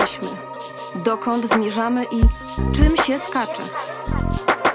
[0.00, 0.28] jesteśmy,
[1.04, 2.20] dokąd zmierzamy i
[2.74, 3.62] czym się skacze.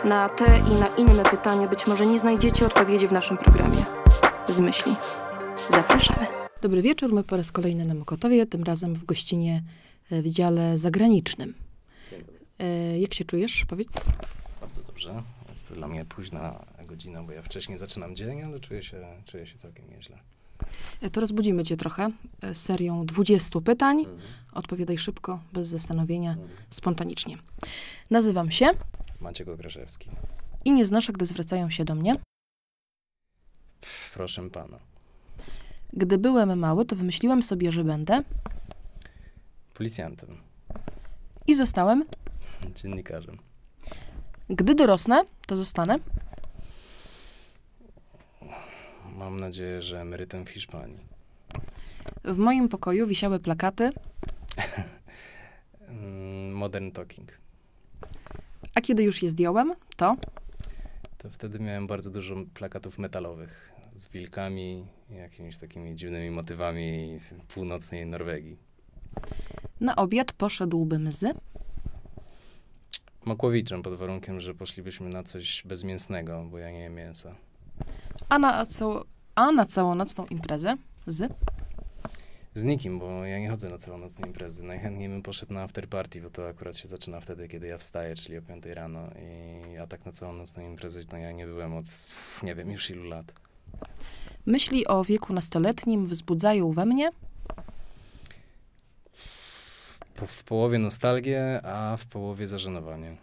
[0.05, 3.85] Na te i na inne pytania być może nie znajdziecie odpowiedzi w naszym programie.
[4.49, 4.95] Z myśli.
[5.69, 6.27] Zapraszamy.
[6.61, 9.63] Dobry wieczór, my po raz kolejny na Mokotowie, tym razem w gościnie
[10.11, 11.53] e, w dziale zagranicznym.
[12.59, 13.65] E, Jak się czujesz?
[13.65, 13.93] Powiedz.
[14.61, 15.23] Bardzo dobrze.
[15.49, 19.47] Jest to dla mnie późna godzina, bo ja wcześniej zaczynam dzień, ale czuję się, czuję
[19.47, 20.17] się całkiem nieźle.
[21.01, 22.09] E, To rozbudzimy cię trochę
[22.41, 24.05] e, serią 20 pytań.
[24.53, 26.35] Odpowiadaj szybko, bez zastanowienia,
[26.69, 27.37] spontanicznie.
[28.09, 28.69] Nazywam się
[29.19, 30.09] Maciek Okraszewski.
[30.65, 32.15] i nie znoszę, gdy zwracają się do mnie.
[33.81, 34.77] Pff, Proszę pana.
[35.93, 38.23] Gdy byłem mały, to wymyśliłem sobie, że będę
[39.73, 40.37] Policjantem.
[41.47, 42.05] i zostałem.
[42.75, 43.37] Dziennikarzem.
[44.49, 45.95] Gdy dorosnę, to zostanę.
[49.17, 50.99] Mam nadzieję, że emerytem w Hiszpanii.
[52.23, 53.89] W moim pokoju wisiały plakaty,
[55.87, 57.37] Mm, Modern Talking.
[58.75, 60.15] a kiedy już je zdjąłem, to
[61.17, 67.33] To wtedy miałem bardzo dużo plakatów metalowych z wilkami i jakimiś takimi dziwnymi motywami z
[67.53, 68.57] północnej Norwegii.
[69.79, 71.37] na obiad poszedłbym z.
[73.25, 77.35] Makłowiczem pod warunkiem, że poszlibyśmy na coś bezmięsnego, bo ja nie jem mięsa.
[78.31, 80.75] A na, cało, a na całonocną imprezę
[81.07, 81.33] z.
[82.53, 84.63] Z nikim, bo ja nie chodzę na całonocne imprezy.
[84.63, 88.37] Najchętniej bym poszedł na afterparty, bo to akurat się zaczyna wtedy, kiedy ja wstaję, czyli
[88.37, 88.99] o 5 rano.
[89.07, 91.85] I ja tak na całonocną imprezę, to ja nie byłem od,
[92.43, 93.33] nie wiem, już ilu lat.
[94.45, 97.09] Myśli o wieku nastoletnim wzbudzają we mnie.
[100.27, 103.17] W połowie nostalgię, a w połowie zażenowanie.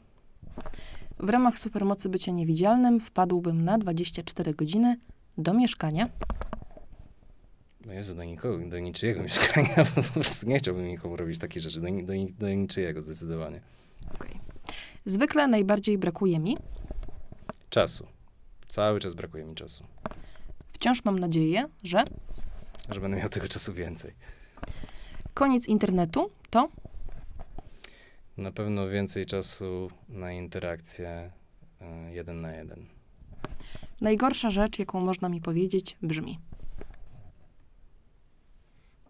[1.21, 4.97] W ramach supermocy bycia niewidzialnym wpadłbym na 24 godziny
[5.39, 6.09] do mieszkania.
[7.87, 11.81] No Jezu, do nikogo, do niczyjego mieszkania, po prostu nie chciałbym nikomu robić takie rzeczy,
[11.81, 13.61] do, do, do niczyjego zdecydowanie.
[15.05, 16.57] Zwykle najbardziej brakuje mi.
[17.71, 18.07] Czasu.
[18.69, 19.85] Cały czas brakuje mi czasu.
[20.73, 22.05] Wciąż mam nadzieję, że
[22.91, 24.15] Że będę miał tego czasu więcej.
[25.35, 26.69] koniec internetu to
[28.39, 31.33] Na pewno więcej czasu na interakcję
[31.83, 32.87] y, jeden na jeden.
[34.01, 36.39] najgorsza rzecz, jaką można mi powiedzieć, brzmi.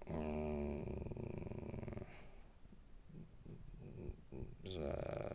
[0.07, 0.85] Mm,
[4.65, 5.35] że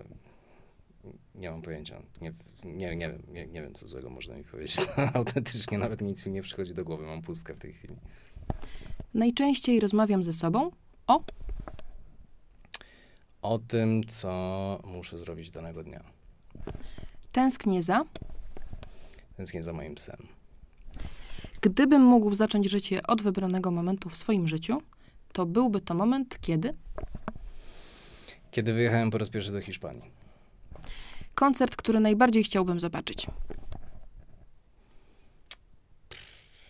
[1.36, 2.02] nie mam pojęcia.
[2.22, 2.34] Nie,
[2.64, 4.78] nie, nie, wiem, nie, nie wiem, co złego można mi powiedzieć.
[5.14, 7.06] Autentycznie nawet nic mi nie przychodzi do głowy.
[7.06, 7.96] Mam pustkę w tej chwili.
[9.14, 10.72] Najczęściej rozmawiam ze sobą
[11.08, 11.24] o
[13.44, 16.04] O tym, co muszę zrobić danego dnia.
[17.32, 18.04] tęsknię za.
[19.38, 20.28] Tęsknię za moim psem.
[21.62, 24.82] Gdybym mógł zacząć życie od wybranego momentu w swoim życiu,
[25.34, 26.74] to byłby to moment, kiedy
[28.52, 30.12] Kiedy wyjechałem po raz pierwszy do Hiszpanii?
[31.36, 33.28] koncert, który najbardziej chciałbym zobaczyć.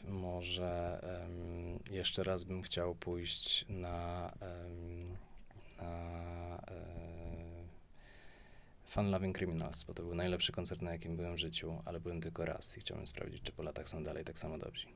[0.07, 5.17] Może em, jeszcze raz bym chciał pójść na, em,
[5.77, 5.83] na
[6.67, 6.83] e,
[8.85, 12.21] Fun Loving Criminals, bo to był najlepszy koncert, na jakim byłem w życiu, ale byłem
[12.21, 14.87] tylko raz i chciałbym sprawdzić, czy po latach są dalej tak samo dobrzy.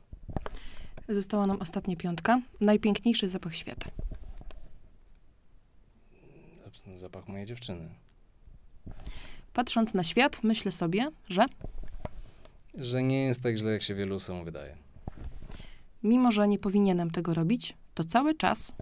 [1.09, 2.41] Została nam ostatnia piątka.
[2.61, 3.91] Najpiękniejszy zapach świata.
[6.95, 7.89] Zapach mojej dziewczyny.
[9.53, 11.45] Patrząc na świat, myślę sobie, że
[12.75, 14.77] Że nie jest tak źle, jak się wielu osobom wydaje.
[16.03, 18.73] mimo, że nie powinienem tego robić, to cały czas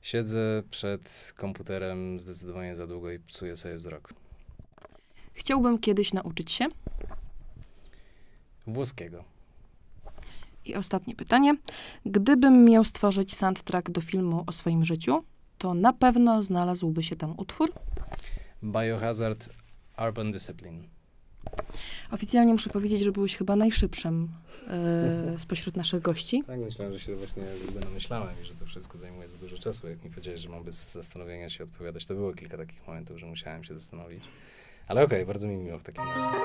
[0.00, 4.14] Siedzę przed komputerem zdecydowanie za długo i psuję sobie wzrok.
[5.34, 6.66] chciałbym kiedyś nauczyć się.
[8.66, 9.24] Włoskiego.
[10.64, 11.56] I ostatnie pytanie.
[12.06, 15.24] Gdybym miał stworzyć soundtrack do filmu o swoim życiu,
[15.58, 17.72] to na pewno znalazłby się tam utwór.
[18.62, 19.48] Biohazard
[19.98, 20.88] Urban Discipline.
[22.10, 24.28] Oficjalnie muszę powiedzieć, że byłeś chyba najszybszym
[24.68, 26.44] e, spośród naszych gości.
[26.46, 29.88] Tak, myślałem, że się właśnie jakby namyślałem i że to wszystko zajmuje za dużo czasu.
[29.88, 33.26] Jak mi powiedziałeś, że mam bez zastanowienia się odpowiadać, to było kilka takich momentów, że
[33.26, 34.22] musiałem się zastanowić.
[34.88, 36.38] Ale okej, bardzo mi miło w takim razie.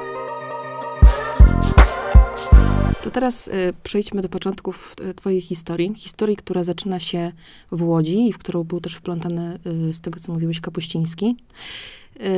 [3.04, 5.94] To teraz y, przejdźmy do początków y, twojej historii.
[5.96, 7.32] Historii, która zaczyna się
[7.72, 11.36] w Łodzi i w którą był też wplątany, y, z tego co mówiłeś, Kapuściński.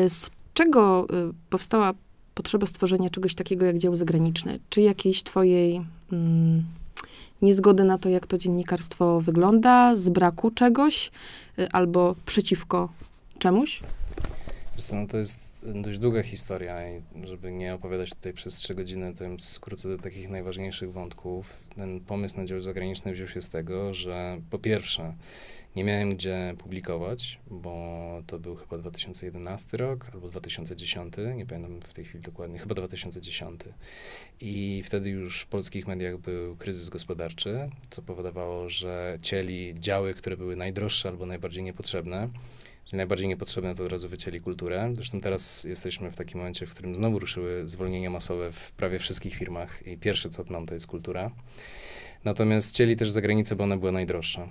[0.07, 1.07] Z czego
[1.50, 1.94] powstała
[2.36, 4.60] potrzeba stworzenia czegoś takiego jak dział zagraniczny?
[4.70, 6.66] Czy jakiejś twojej mm,
[7.42, 11.12] niezgody na to, jak to dziennikarstwo wygląda, z braku czegoś,
[11.60, 12.90] y, albo przeciwko
[13.40, 13.82] czemuś?
[14.94, 19.26] No to jest dość długa historia i żeby nie opowiadać tutaj przez trzy godziny, to
[19.40, 21.64] skrócę do takich najważniejszych wątków.
[21.76, 25.14] Ten pomysł na dział zagraniczny wziął się z tego, że po pierwsze
[25.75, 31.94] nie miałem gdzie publikować, bo to był chyba 2011 rok albo 2010, nie pamiętam w
[31.94, 33.62] tej chwili dokładnie, chyba 2010.
[34.42, 40.38] I wtedy już w polskich mediach był kryzys gospodarczy, co powodowało, że cieli działy, które
[40.38, 42.30] były najdroższe albo najbardziej niepotrzebne,
[42.86, 44.92] Czyli najbardziej niepotrzebne to od razu wycięli kulturę.
[44.95, 49.36] Zresztą teraz jesteśmy w takim momencie, w którym znowu ruszyły zwolnienia masowe w prawie wszystkich
[49.36, 51.31] firmach i pierwsze co nam to jest kultura.
[52.24, 54.48] Natomiast chcieli też za granicę, bo ona była najdroższa.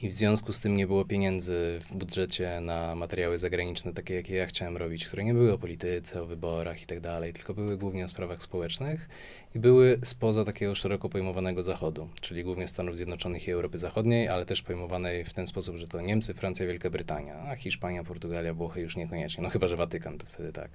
[0.00, 4.34] I w związku z tym nie było pieniędzy w budżecie na materiały zagraniczne, takie jakie
[4.34, 7.78] ja chciałem robić, które nie były o polityce, o wyborach i tak dalej, tylko były
[7.78, 9.08] głównie o sprawach społecznych
[9.54, 14.46] i były spoza takiego szeroko pojmowanego Zachodu, czyli głównie Stanów Zjednoczonych i Europy Zachodniej, ale
[14.46, 18.80] też pojmowanej w ten sposób, że to Niemcy, Francja, Wielka Brytania, a Hiszpania, Portugalia, Włochy
[18.80, 20.70] już niekoniecznie, no chyba, że Watykan to wtedy tak.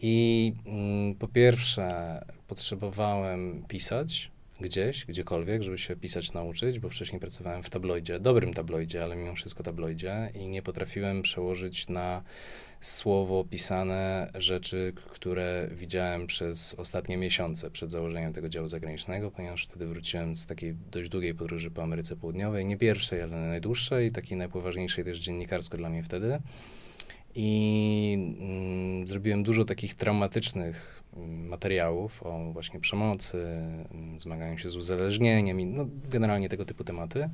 [0.00, 4.30] I mm, po pierwsze, potrzebowałem pisać,
[4.62, 9.34] gdzieś, gdziekolwiek, żeby się pisać nauczyć, bo wcześniej pracowałem w tabloidzie, dobrym tabloidzie, ale mimo
[9.34, 12.22] wszystko tabloidzie i nie potrafiłem przełożyć na
[12.80, 19.86] słowo pisane rzeczy, które widziałem przez ostatnie miesiące przed założeniem tego działu zagranicznego, ponieważ wtedy
[19.86, 25.04] wróciłem z takiej dość długiej podróży po Ameryce Południowej, nie pierwszej, ale najdłuższej, takiej najpoważniejszej
[25.04, 26.38] też dziennikarsko dla mnie wtedy.
[27.34, 33.46] I mm, zrobiłem dużo takich traumatycznych mm, materiałów o właśnie przemocy,
[33.90, 37.30] mm, zmaganiu się z uzależnieniem i no, generalnie tego typu tematy.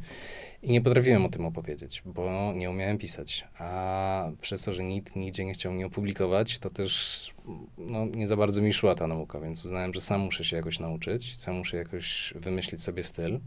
[0.63, 3.45] I nie potrafiłem o tym opowiedzieć, bo nie umiałem pisać.
[3.59, 7.35] A przez to, że nikt nigdzie nie chciał mnie opublikować, to też
[7.79, 10.81] no, nie za bardzo mi szła ta nauka, więc uznałem, że sam muszę się jakoś
[10.81, 13.41] nauczyć, sam muszę jakoś wymyślić sobie styl.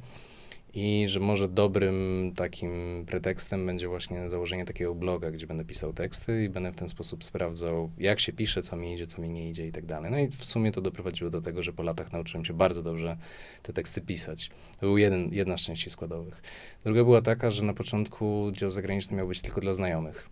[0.74, 6.44] I że może dobrym takim pretekstem będzie właśnie założenie takiego bloga, gdzie będę pisał teksty
[6.44, 9.50] i będę w ten sposób sprawdzał, jak się pisze, co mi idzie, co mi nie
[9.50, 10.12] idzie i tak dalej.
[10.12, 13.18] No i w sumie to doprowadziło do tego, że po latach nauczyłem się bardzo dobrze
[13.62, 14.50] te teksty pisać.
[14.80, 16.42] To był jeden, jedna z części składowych.
[16.84, 20.30] Druga była taka, że na początku dział zagraniczny miał być tylko dla znajomych.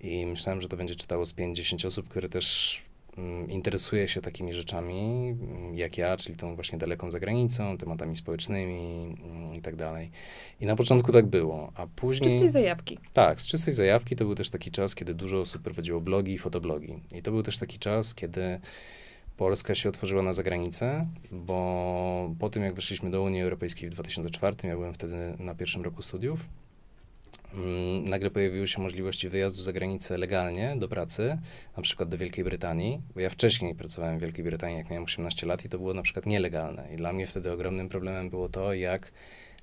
[0.00, 2.82] I myślałem, że to będzie czytało z 5-10 osób, które też
[3.48, 9.54] interesuje się takimi rzeczami mm, jak ja, czyli tą właśnie daleką zagranicą, tematami społecznymi mm,
[9.54, 10.10] i tak dalej.
[10.60, 12.30] I na początku tak było, a później...
[12.30, 12.98] Z czystej zajawki.
[13.12, 16.38] Tak, z czystej zajawki to był też taki czas, kiedy dużo osób prowadziło blogi i
[16.38, 17.00] fotoblogi.
[17.14, 18.60] I to był też taki czas, kiedy
[19.36, 24.56] Polska się otworzyła na zagranicę, bo po tym, jak weszliśmy do Unii Europejskiej w 2004,
[24.64, 26.65] ja byłem wtedy na pierwszym roku studiów, Mm,
[28.04, 31.38] nagle pojawiły się możliwości wyjazdu za granicę legalnie do pracy,
[31.76, 35.46] na przykład do Wielkiej Brytanii, bo ja wcześniej pracowałem w Wielkiej Brytanii, jak miałem 18
[35.46, 36.88] lat i to było na przykład nielegalne.
[36.92, 39.12] I dla mnie wtedy ogromnym problemem było to, jak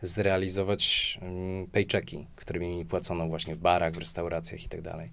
[0.01, 5.09] zrealizować um, paychecki, którymi mi płacono właśnie w barach, w restauracjach i tak dalej.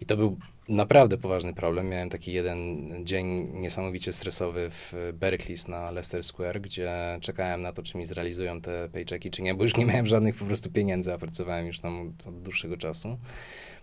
[0.00, 1.88] I to był naprawdę poważny problem.
[1.88, 7.82] Miałem taki jeden dzień niesamowicie stresowy w Berkeley na Leicester Square, gdzie czekałem na to,
[7.82, 11.12] czy mi zrealizują te paychecki, czy nie, bo już nie miałem żadnych po prostu pieniędzy,
[11.12, 13.18] a pracowałem już tam od dłuższego czasu.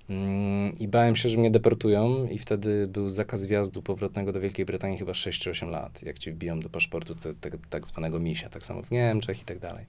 [0.10, 4.66] Mm, I bałem się, że mnie deportują i wtedy był zakaz wjazdu powrotnego do Wielkiej
[4.66, 8.20] Brytanii chyba 6 czy 8 lat, jak ci wbiją do paszportu te, te, tak zwanego
[8.20, 9.86] misia, tak samo w Niemczech i tak dalej.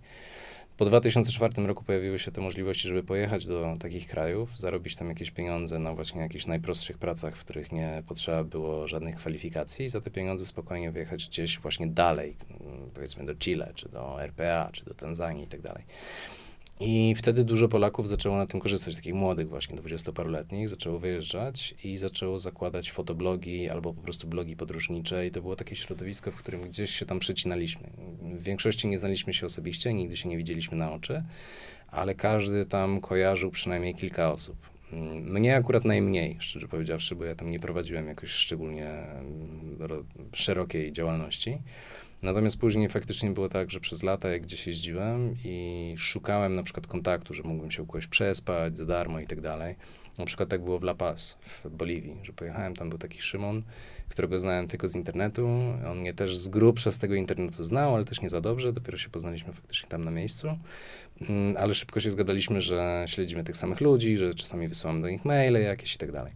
[0.76, 5.30] Po 2004 roku pojawiły się te możliwości, żeby pojechać do takich krajów, zarobić tam jakieś
[5.30, 10.00] pieniądze na właśnie jakichś najprostszych pracach, w których nie potrzeba było żadnych kwalifikacji i za
[10.00, 12.36] te pieniądze spokojnie wyjechać gdzieś właśnie dalej,
[12.94, 15.84] powiedzmy do Chile, czy do RPA, czy do Tanzanii i tak dalej.
[16.80, 21.96] I wtedy dużo Polaków zaczęło na tym korzystać, takich młodych właśnie, dwudziestoparoletnich, zaczęło wyjeżdżać i
[21.96, 26.62] zaczęło zakładać fotoblogi albo po prostu blogi podróżnicze i to było takie środowisko, w którym
[26.62, 27.90] gdzieś się tam przecinaliśmy.
[28.22, 31.22] W większości nie znaliśmy się osobiście, nigdy się nie widzieliśmy na oczy,
[31.88, 34.56] ale każdy tam kojarzył przynajmniej kilka osób.
[35.22, 41.58] Mnie akurat najmniej, szczerze powiedziawszy, bo ja tam nie prowadziłem jakoś szczególnie mm, szerokiej działalności.
[42.24, 46.86] Natomiast później faktycznie było tak, że przez lata, jak gdzieś jeździłem i szukałem na przykład
[46.86, 49.76] kontaktu, że mógłbym się u kogoś przespać za darmo i tak dalej.
[50.18, 53.62] Na przykład tak było w La Paz w Boliwii, że pojechałem, tam był taki Szymon,
[54.08, 55.48] którego znałem tylko z internetu.
[55.90, 58.72] On mnie też z grubsza z tego internetu znał, ale też nie za dobrze.
[58.72, 60.58] Dopiero się poznaliśmy faktycznie tam na miejscu.
[61.20, 65.24] Mm, ale szybko się zgadaliśmy, że śledzimy tych samych ludzi, że czasami wysyłamy do nich
[65.24, 66.32] maile jakieś i tak dalej.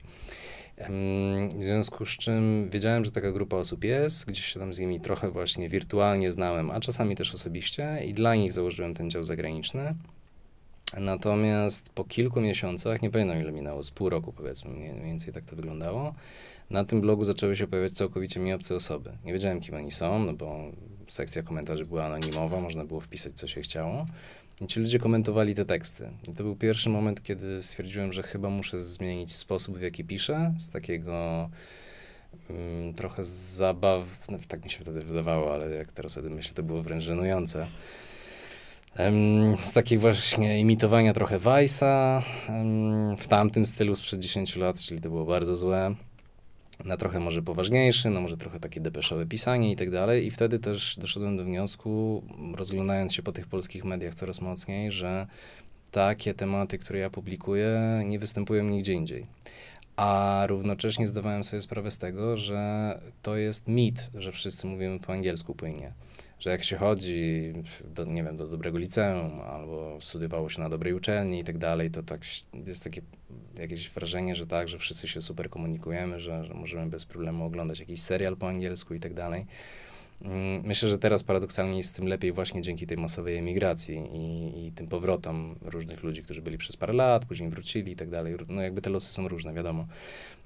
[1.57, 5.01] W związku z czym wiedziałem, że taka grupa osób jest, gdzieś się tam z nimi
[5.01, 9.95] trochę właśnie wirtualnie znałem, a czasami też osobiście i dla nich założyłem ten dział zagraniczny.
[11.01, 15.45] Natomiast po kilku miesiącach, nie pamiętam ile minęło, z pół roku powiedzmy, mniej więcej tak
[15.45, 16.15] to wyglądało,
[16.71, 19.11] na tym blogu zaczęły się pojawiać całkowicie mi obce osoby.
[19.25, 20.73] Nie wiedziałem, kim oni są, no bo
[21.09, 24.07] sekcja komentarzy była anonimowa, można było wpisać, co się chciało.
[24.61, 26.11] I ci ludzie komentowali te teksty.
[26.31, 30.55] I to był pierwszy moment, kiedy stwierdziłem, że chyba muszę zmienić sposób, w jaki piszę,
[30.59, 31.51] z takiego
[32.51, 36.63] mm, trochę zabaw, no, tak mi się wtedy wydawało, ale jak teraz sobie myślę, to
[36.63, 37.67] było wręcz żenujące.
[39.61, 42.23] Z takiego właśnie imitowania trochę Weissa
[43.19, 45.95] w tamtym stylu sprzed 10 lat, czyli to było bardzo złe
[46.85, 50.27] na trochę może poważniejszy, no może trochę takie depeszowe pisanie i tak dalej.
[50.27, 52.23] I wtedy też doszedłem do wniosku,
[52.55, 55.27] rozglądając się po tych polskich mediach coraz mocniej, że
[55.91, 59.27] takie tematy, które ja publikuję, nie występują nigdzie indziej.
[59.97, 65.13] A równocześnie zdawałem sobie sprawę z tego, że to jest mit, że wszyscy mówimy po
[65.13, 65.93] angielsku płynnie.
[66.41, 67.53] Że jak się chodzi,
[67.85, 71.91] do, nie wiem, do dobrego liceum, albo studiowało się na dobrej uczelni i tak dalej,
[71.91, 72.21] to tak
[72.67, 73.03] jest takie
[73.59, 77.81] jakieś wrażenie, że tak, że wszyscy się super komunikujemy, że, że możemy bez problemu oglądać
[77.81, 79.47] jakiś serial po angielsku i tak dalej.
[80.23, 84.73] Mm, myślę, że teraz paradoksalnie jest tym lepiej właśnie dzięki tej masowej emigracji i, i,
[84.73, 88.35] tym powrotom różnych ludzi, którzy byli przez parę lat, później wrócili i tak dalej.
[88.49, 89.87] No jakby te losy są różne, wiadomo.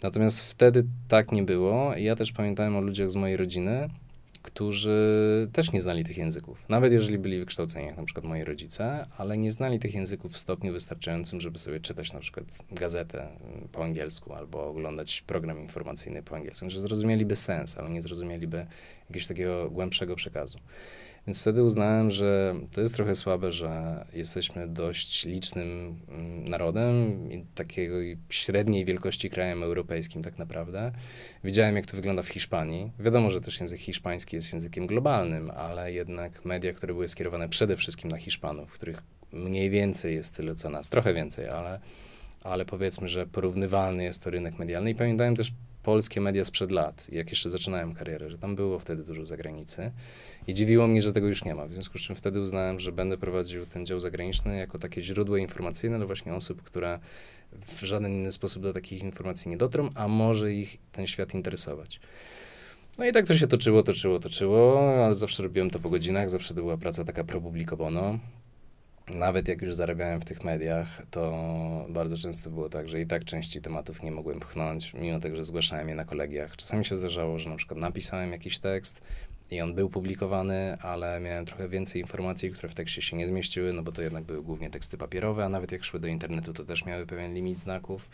[0.03, 1.97] Natomiast wtedy tak nie było.
[1.97, 3.89] Ja też pamiętałem o ludziach z mojej rodziny,
[4.43, 6.65] którzy też nie znali tych języków.
[6.69, 10.39] Nawet jeżeli byli wykształceni, jak na przykład moi rodzice, ale nie znali tych języków w
[10.39, 13.29] stopniu wystarczającym, żeby sobie czytać na przykład gazetę
[13.73, 16.71] po angielsku albo oglądać program informacyjny po angielsku.
[16.71, 18.67] Że zrozumieliby sens, ale nie zrozumieliby
[19.01, 20.59] jakiegoś takiego głębszego przekazu.
[21.27, 27.95] Więc wtedy uznałem, że to jest trochę słabe, że jesteśmy dość licznym mm, narodem, takiego
[28.29, 30.93] średniej wielkości krajem europejskim tak naprawdę.
[31.45, 32.91] Widziałem, jak to wygląda w Hiszpanii.
[32.99, 37.77] Wiadomo, że też język hiszpański jest językiem globalnym, ale jednak media, które były skierowane przede
[37.77, 39.03] wszystkim na Hiszpanów, których
[39.33, 41.81] mniej więcej jest tyle co nas, trochę więcej, ale,
[42.43, 44.91] ale powiedzmy, że porównywalny jest to rynek medialny.
[44.91, 45.53] I pamiętałem też
[45.83, 49.91] polskie media sprzed lat, jak jeszcze zaczynałem karierę, że tam było wtedy dużo zagranicy
[50.47, 51.67] i dziwiło mnie, że tego już nie ma.
[51.67, 55.37] W związku z czym wtedy uznałem, że będę prowadził ten dział zagraniczny jako takie źródło
[55.37, 56.99] informacyjne dla właśnie osób, które
[57.67, 62.01] w żaden inny sposób do takich informacji nie dotrą, a może ich ten świat interesować.
[62.99, 66.55] No i tak to się toczyło, toczyło, toczyło, ale zawsze robiłem to po godzinach, zawsze
[66.55, 67.41] to była praca taka pro
[67.77, 68.19] bono
[69.09, 71.33] nawet jak już zarabiałem w tych mediach, to
[71.89, 75.45] bardzo często było tak, że i tak części tematów nie mogłem pchnąć, mimo tego, że
[75.45, 76.57] zgłaszałem je na kolegiach.
[76.57, 79.03] Czasami się zdarzało, że na przykład napisałem jakiś tekst
[79.53, 83.73] i on był publikowany, ale miałem trochę więcej informacji, które w tekście się nie zmieściły,
[83.73, 86.65] no bo to jednak były głównie teksty papierowe, a nawet jak szły do internetu, to
[86.65, 88.09] też miały pewien limit znaków.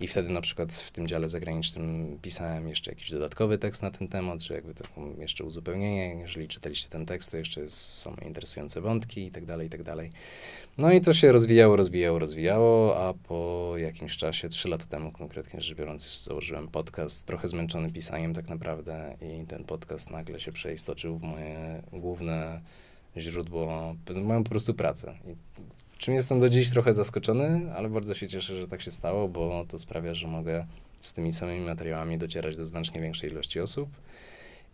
[0.00, 4.08] I wtedy na przykład w tym dziale zagranicznym pisałem jeszcze jakiś dodatkowy tekst na ten
[4.08, 4.84] temat, że jakby to
[5.18, 9.70] jeszcze uzupełnienie, jeżeli czytaliście ten tekst, to jeszcze są interesujące wątki i tak dalej, i
[9.70, 10.10] tak dalej.
[10.78, 15.60] No i to się rozwijało, rozwijało, rozwijało, a po jakimś czasie, trzy lata temu konkretnie
[15.60, 21.18] rzecz biorąc, założyłem podcast, trochę zmęczony pisaniem tak naprawdę i ten podcast nagle się przeistoczył
[21.18, 22.60] w moje główne
[23.16, 25.14] źródło, moją po prostu pracę.
[25.26, 25.36] I
[25.98, 29.64] czym jestem do dziś trochę zaskoczony, ale bardzo się cieszę, że tak się stało, bo
[29.68, 30.66] to sprawia, że mogę
[31.00, 33.88] z tymi samymi materiałami docierać do znacznie większej ilości osób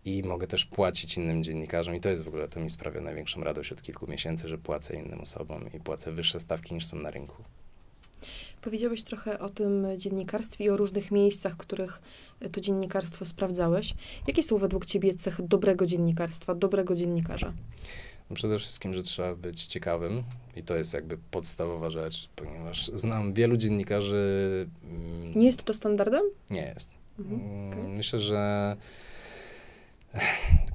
[0.05, 3.41] i mogę też płacić innym dziennikarzom i to jest w ogóle, to mi sprawia największą
[3.41, 7.11] radość od kilku miesięcy, że płacę innym osobom i płacę wyższe stawki niż są na
[7.11, 7.45] rynku.
[8.63, 12.01] Powiedziałeś trochę o tym dziennikarstwie i o różnych miejscach, w których
[12.53, 13.95] to dziennikarstwo sprawdzałeś.
[14.27, 17.53] Jakie są według ciebie cechy dobrego dziennikarstwa, dobrego dziennikarza?
[18.31, 20.23] No przede wszystkim, że trzeba być ciekawym
[20.57, 24.67] i to jest jakby podstawowa rzecz, ponieważ znam wielu dziennikarzy.
[24.85, 26.23] Mm, Nie jest to standardem?
[26.51, 26.99] Nie jest.
[27.19, 27.81] Mhm, okay.
[27.81, 28.77] Mm, myślę, że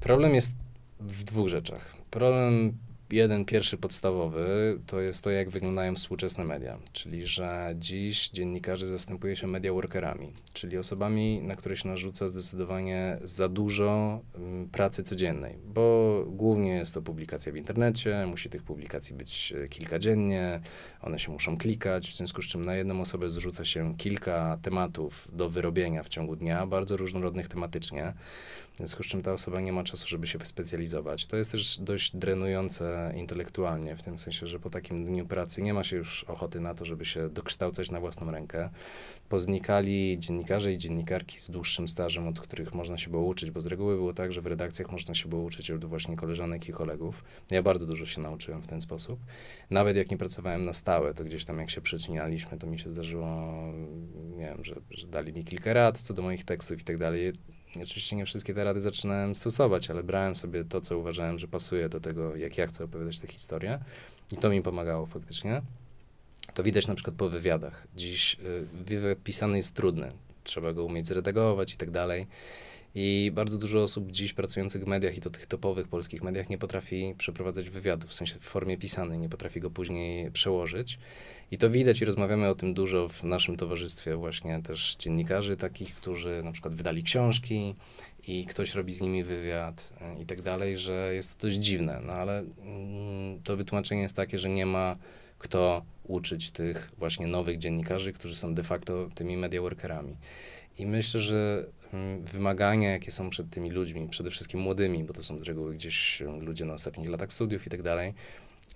[0.00, 0.52] problem jest
[1.00, 1.96] w dwóch rzeczach.
[2.10, 2.72] Problem
[3.10, 9.36] jeden pierwszy podstawowy to jest to, jak wyglądają współczesne media, czyli że dziś dziennikarze zastępuje
[9.36, 10.32] się media workerami,
[10.64, 16.94] czyli osobami, na które się narzuca zdecydowanie za dużo um, pracy codziennej, bo głównie jest
[16.94, 20.60] to publikacja w internecie, musi tych publikacji być e, kilka dziennie,
[21.00, 25.28] one się muszą klikać, w związku z czym na jedną osobę zrzuca się kilka tematów
[25.32, 28.12] do wyrobienia w ciągu dnia, bardzo różnorodnych tematycznie.
[28.74, 31.26] W związku z czym ta osoba nie ma czasu, żeby się wyspecjalizować.
[31.26, 35.74] To jest też dość drenujące intelektualnie, w tym sensie, że po takim dniu pracy nie
[35.74, 38.70] ma się już ochoty na to, żeby się dokształcać na własną rękę.
[39.28, 43.66] Poznikali dziennikarze i dziennikarki z dłuższym stażem, od których można się było uczyć, bo z
[43.66, 47.24] reguły było tak, że w redakcjach można się było uczyć od właśnie koleżanek i kolegów.
[47.50, 49.20] Ja bardzo dużo się nauczyłem w ten sposób.
[49.70, 52.90] Nawet jak nie pracowałem na stałe, to gdzieś tam jak się przycinaliśmy, to mi się
[52.90, 53.26] zdarzyło,
[54.36, 57.32] nie wiem, że, że dali mi kilka rad co do moich tekstów i tak dalej
[57.82, 61.88] Oczywiście nie wszystkie te rady zaczynałem stosować, ale brałem sobie to, co uważałem, że pasuje
[61.88, 63.78] do tego, jak ja chcę opowiadać tę historię
[64.32, 65.62] i to mi pomagało faktycznie.
[66.54, 67.86] To widać na przykład po wywiadach.
[67.96, 70.12] Dziś y, wywiad pisany jest trudny,
[70.44, 72.26] trzeba go umieć zredagować i tak dalej.
[72.96, 76.58] I bardzo dużo osób dziś pracujących w mediach i to tych topowych polskich mediach nie
[76.58, 80.98] potrafi przeprowadzać wywiadu, w sensie w formie pisanej, nie potrafi go później przełożyć.
[81.50, 85.94] I to widać i rozmawiamy o tym dużo w naszym towarzystwie właśnie też dziennikarzy takich,
[85.94, 87.74] którzy na przykład wydali książki
[88.28, 92.00] i ktoś robi z nimi wywiad e, i tak dalej, że jest to dość dziwne.
[92.06, 94.96] No ale mm, to wytłumaczenie jest takie, że nie ma
[95.44, 100.16] kto uczyć tych właśnie nowych dziennikarzy, którzy są de facto tymi media workerami.
[100.78, 105.22] I myślę, że mm, wymagania, jakie są przed tymi ludźmi, przede wszystkim młodymi, bo to
[105.22, 108.14] są z reguły gdzieś ludzie na ostatnich latach studiów i tak dalej,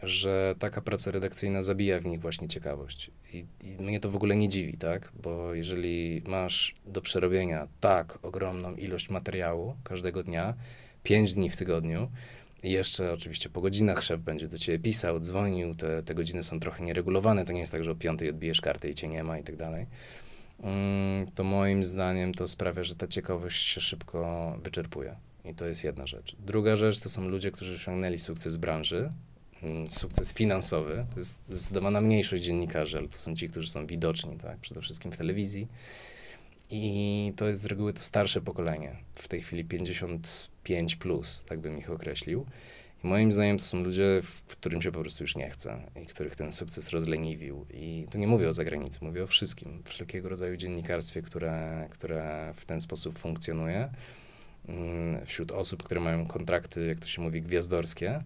[0.03, 3.11] że taka praca redakcyjna zabija w nich właśnie ciekawość.
[3.33, 5.13] I, I, mnie to w ogóle nie dziwi, tak?
[5.23, 10.55] Bo jeżeli masz do przerobienia tak ogromną ilość materiału każdego dnia,
[11.03, 12.11] pięć dni w tygodniu,
[12.63, 16.61] i jeszcze oczywiście po godzinach szef będzie do ciebie pisał, dzwonił, te, te godziny są
[16.61, 19.39] trochę nieregulowane, to nie jest tak, że o piątej odbijesz kartę i cię nie ma
[19.39, 19.87] i tak dalej.
[20.63, 25.17] Mm, to moim zdaniem to sprawia, że ta ciekawość się szybko wyczerpuje.
[25.45, 26.37] I to jest jedna rzecz.
[26.39, 29.13] Druga rzecz to są ludzie, którzy osiągnęli sukces branży,
[29.63, 31.07] mm, sukces finansowy.
[31.11, 34.59] To jest zdecydowana mniejszość dziennikarzy, ale to są ci, którzy są widoczni, tak?
[34.59, 35.69] przede wszystkim w telewizji.
[36.71, 41.79] I to jest z reguły to starsze pokolenie, w tej chwili 55 plus, tak bym
[41.79, 42.47] ich określił.
[43.05, 46.07] I moim zdaniem to są ludzie, w którym się po prostu już nie chce i
[46.07, 47.67] których ten sukces rozleniwił.
[47.71, 52.65] I tu nie mówię o zagranicy, mówię o wszystkim, wszelkiego rodzaju dziennikarstwie, które, które w
[52.65, 53.91] ten sposób funkcjonuje.
[54.69, 58.23] Mm, wśród osób, które mają kontrakty, jak to się mówi, gwiazdorskie.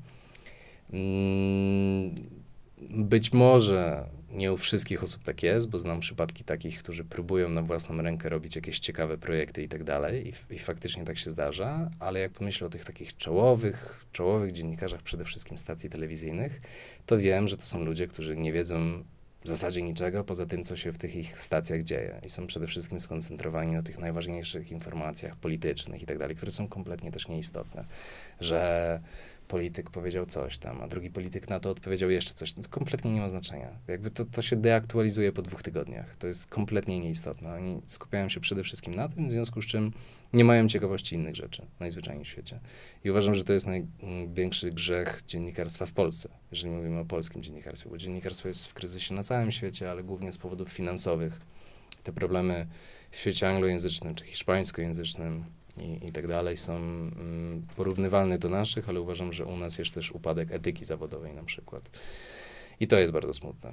[2.90, 7.62] Być może nie u wszystkich osób tak jest, bo znam przypadki takich, którzy próbują na
[7.62, 12.20] własną rękę robić jakieś ciekawe projekty i tak dalej i faktycznie tak się zdarza, ale
[12.20, 16.60] jak pomyślę o tych takich czołowych, czołowych dziennikarzach przede wszystkim stacji telewizyjnych,
[17.06, 19.04] to wiem, że to są ludzie, którzy nie wiedzą
[19.44, 22.20] w zasadzie niczego poza tym, co się w tych ich stacjach dzieje.
[22.26, 26.68] I są przede wszystkim skoncentrowani na tych najważniejszych informacjach politycznych i tak dalej, które są
[26.68, 27.84] kompletnie też nieistotne,
[28.40, 29.00] że
[29.52, 32.52] polityk powiedział coś tam, a drugi polityk na to odpowiedział jeszcze coś.
[32.52, 33.68] To kompletnie nie ma znaczenia.
[33.88, 36.16] Jakby to, to się deaktualizuje po dwóch tygodniach.
[36.16, 37.54] To jest kompletnie nieistotne.
[37.54, 39.92] Oni skupiają się przede wszystkim na tym, w związku z czym
[40.32, 42.60] nie mają ciekawości innych rzeczy, najzwyczajniej w świecie.
[43.04, 47.90] I uważam, że to jest największy grzech dziennikarstwa w Polsce, jeżeli mówimy o polskim dziennikarstwie,
[47.90, 51.40] bo dziennikarstwo jest w kryzysie na całym świecie, ale głównie z powodów finansowych.
[52.02, 52.66] Te problemy
[53.10, 55.44] w świecie anglojęzycznym czy hiszpańskojęzycznym
[55.78, 59.94] i, i tak dalej są mm, porównywalne do naszych, ale uważam, że u nas jest
[59.94, 61.90] też upadek etyki zawodowej na przykład.
[62.80, 63.72] I to jest bardzo smutne.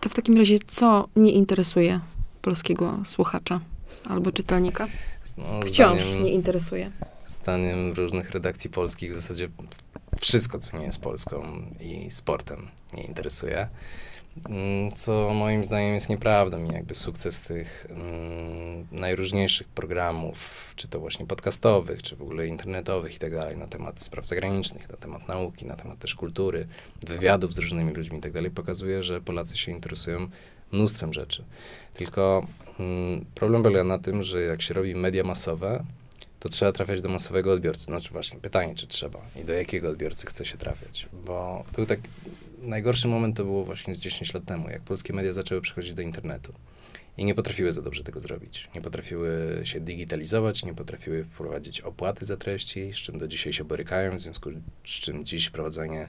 [0.00, 2.00] To w takim razie co nie interesuje
[2.42, 3.60] polskiego słuchacza
[4.04, 4.88] albo czytelnika?
[5.38, 6.90] No, Wciąż zdaniem, nie interesuje.
[7.26, 9.48] Zdaniem różnych redakcji polskich w zasadzie
[10.20, 13.68] wszystko, co nie jest Polską i sportem nie interesuje.
[14.48, 21.00] Mm, co moim zdaniem jest nieprawdą i jakby sukces tych mm, najróżniejszych programów, czy to
[21.00, 25.28] właśnie podcastowych, czy w ogóle internetowych i tak dalej, na temat spraw zagranicznych, na temat
[25.28, 26.66] nauki, na temat też kultury,
[27.06, 30.28] wywiadów z różnymi ludźmi i tak dalej, pokazuje, że Polacy się interesują
[30.72, 31.44] mnóstwem rzeczy.
[31.94, 32.46] Tylko
[32.80, 35.84] mm, problem polega na tym, że jak się robi media masowe,
[36.40, 37.84] to trzeba trafiać do masowego odbiorcy.
[37.84, 41.08] Znaczy właśnie pytanie, czy trzeba i do jakiego odbiorcy chce się trafiać.
[41.26, 42.00] Bo był tak,
[42.66, 46.02] najgorszy moment to było właśnie z 10 lat temu, jak polskie media zaczęły przechodzić do
[46.02, 46.52] internetu.
[47.18, 48.68] I nie potrafiły za dobrze tego zrobić.
[48.74, 53.64] Nie potrafiły się digitalizować, nie potrafiły wprowadzić opłaty za treści, z czym do dzisiaj się
[53.64, 54.50] borykają, w związku
[54.84, 56.08] z czym dziś wprowadzanie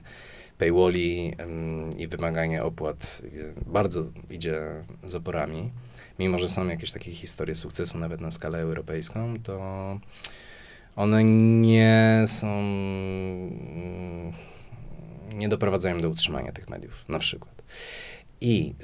[0.58, 3.22] paywalli um, i wymaganie opłat
[3.66, 5.70] bardzo idzie z oporami
[6.18, 10.00] mimo że są jakieś takie historie sukcesu nawet na skalę europejską, to
[10.96, 12.48] one nie są,
[15.34, 17.62] nie doprowadzają do utrzymania tych mediów, na przykład.
[18.40, 18.74] I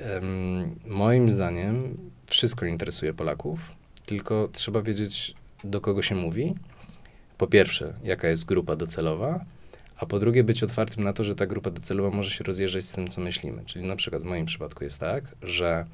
[0.87, 3.73] moim zdaniem wszystko interesuje Polaków,
[4.07, 6.55] tylko trzeba wiedzieć, do kogo się mówi.
[7.39, 9.45] Po pierwsze, jaka jest grupa docelowa,
[9.97, 12.93] a po drugie, być otwartym na to, że ta grupa docelowa może się rozjeżdżać z
[12.93, 13.63] tym, co myślimy.
[13.65, 15.87] Czyli na przykład w moim przypadku jest tak, że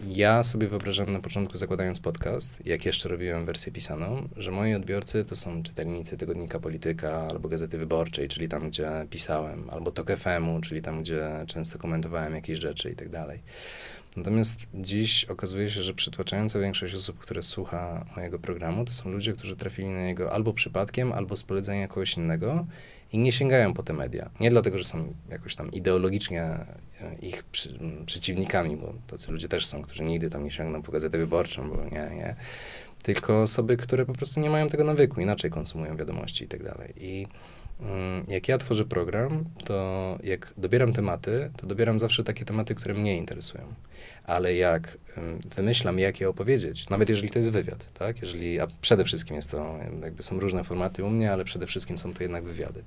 [0.00, 5.24] ja sobie wyobrażam na początku, zakładając podcast, jak jeszcze robiłem wersję pisaną, że moi odbiorcy
[5.24, 10.60] to są czytelnicy Tygodnika Polityka albo Gazety Wyborczej, czyli tam, gdzie pisałem, albo Tok FM-u,
[10.60, 13.42] czyli tam, gdzie często komentowałem jakieś rzeczy i tak dalej.
[14.16, 19.32] Natomiast dziś okazuje się, że przytłaczająca większość osób, które słucha mojego programu, to są ludzie,
[19.32, 22.66] którzy trafili na niego albo przypadkiem, albo z polecenia kogoś innego
[23.16, 24.30] i nie sięgają po te media.
[24.40, 26.66] Nie dlatego, że są jakoś tam ideologicznie e,
[27.22, 31.18] ich przy, przeciwnikami, bo tacy ludzie też są, którzy nigdy tam nie sięgną po gazetę
[31.18, 32.34] wyborczą, bo nie, nie.
[33.02, 36.92] tylko osoby, które po prostu nie mają tego nawyku, inaczej konsumują wiadomości i tak dalej.
[36.96, 37.26] I
[38.28, 43.16] jak ja tworzę program, to jak dobieram tematy, to dobieram zawsze takie tematy, które mnie
[43.16, 43.64] interesują.
[44.24, 48.22] Ale jak ym, wymyślam, jak je opowiedzieć, nawet jeżeli to jest wywiad, tak?
[48.22, 51.98] Jeżeli, a przede wszystkim jest to, jakby są różne formaty u mnie, ale przede wszystkim
[51.98, 52.84] są to jednak wywiady.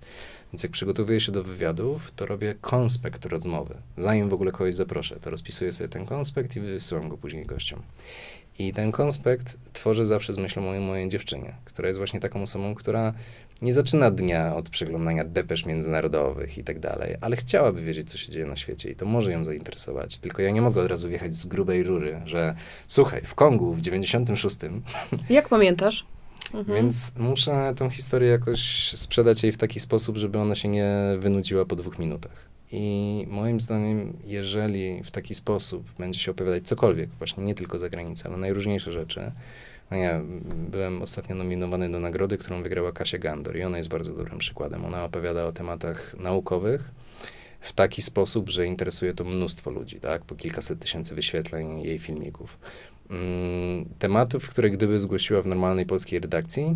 [0.54, 3.76] Więc jak przygotowuję się do wywiadów, to robię konspekt rozmowy.
[3.98, 7.82] Zanim w ogóle kogoś zaproszę, to rozpisuję sobie ten konspekt i wysyłam go później gościom.
[8.60, 12.76] I ten konspekt tworzę zawsze z myślą o mojej dziewczynie, która jest właśnie taką osobą,
[12.76, 13.14] która
[13.62, 18.32] nie zaczyna dnia od przeglądania depesz międzynarodowych i tak dalej, ale chciałaby wiedzieć, co się
[18.32, 20.18] dzieje na świecie i to może ją zainteresować.
[20.18, 22.56] Tylko ja nie mogę od razu wjechać z grubej rury, że
[22.88, 24.58] słuchaj, w Kongu w 96
[25.30, 26.06] Jak pamiętasz?
[26.54, 26.76] Mhm.
[26.76, 31.66] Więc muszę tę historię jakoś sprzedać jej w taki sposób, żeby ona się nie wynudziła
[31.66, 32.50] po dwóch minutach.
[32.72, 37.90] I moim zdaniem, jeżeli w taki sposób będzie się opowiadać cokolwiek, właśnie nie tylko za
[37.90, 39.32] granicą, ale najróżniejsze rzeczy,
[39.92, 40.22] no ja
[40.72, 44.86] byłem ostatnio nominowany do nagrody, którą wygrała Kasia Gandor i ona jest bardzo dobrym przykładem.
[44.86, 46.92] Ona opowiada o tematach naukowych
[47.60, 50.26] w taki sposób, że interesuje to mnóstwo ludzi, tak?
[50.26, 52.60] Po kilkaset tysięcy wyświetleń jej filmików.
[53.10, 56.76] Mm, tematów, które gdyby zgłosiła w normalnej polskiej redakcji,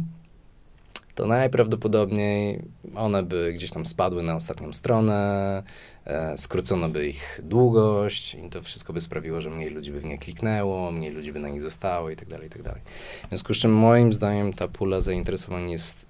[1.16, 2.62] to najprawdopodobniej
[2.96, 5.64] one by gdzieś tam spadły na ostatnią stronę,
[6.06, 10.06] e, skrócono by ich długość i to wszystko by sprawiło, że mniej ludzi by w
[10.06, 12.82] nie kliknęło, mniej ludzi by na nich zostało i tak dalej, i tak dalej.
[13.26, 16.06] W związku z czym moim zdaniem ta pula zainteresowań jest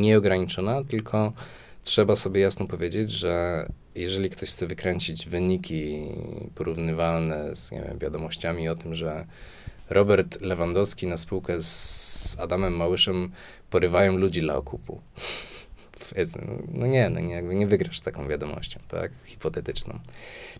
[0.00, 1.32] nieograniczona, tylko
[1.82, 6.08] trzeba sobie jasno powiedzieć, że jeżeli ktoś chce wykręcić wyniki
[6.54, 9.26] porównywalne z nie wiem, wiadomościami o tym, że
[9.90, 13.30] Robert Lewandowski na spółkę z Adamem Małyszem
[13.70, 15.00] porywają ludzi dla okupu.
[16.74, 19.12] No nie, no nie, jakby nie wygrasz z taką wiadomością, tak?
[19.24, 19.98] Hipotetyczną.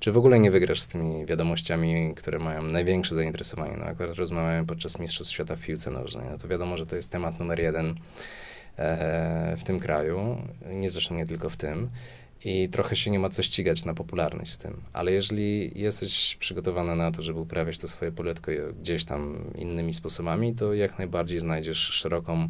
[0.00, 3.76] Czy w ogóle nie wygrasz z tymi wiadomościami, które mają największe zainteresowanie?
[3.76, 6.26] No akurat rozmawiałem podczas Mistrzostw Świata w piłce nożnej.
[6.30, 7.94] No to wiadomo, że to jest temat numer jeden
[8.76, 10.42] e, w tym kraju.
[10.70, 11.90] Nie zresztą nie tylko w tym
[12.44, 14.80] i trochę się nie ma co ścigać na popularność z tym.
[14.92, 20.54] Ale jeżeli jesteś przygotowany na to, żeby uprawiać to swoje poletko gdzieś tam innymi sposobami,
[20.54, 22.48] to jak najbardziej znajdziesz szeroką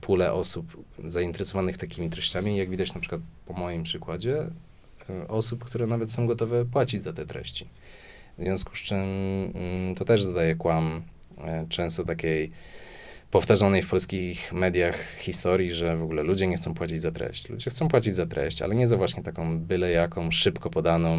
[0.00, 2.56] pulę osób zainteresowanych takimi treściami.
[2.56, 4.50] Jak widać na przykład po moim przykładzie, um,
[5.28, 7.66] osób, które nawet są gotowe płacić za te treści.
[8.38, 11.02] W związku z czym um, to też zadaje kłam
[11.38, 12.50] e, często takiej
[13.30, 17.48] powtarzanej w polskich mediach historii, że w ogóle ludzie nie chcą płacić za treść.
[17.48, 21.18] Ludzie chcą płacić za treść, ale nie za właśnie taką byle jaką, szybko podaną,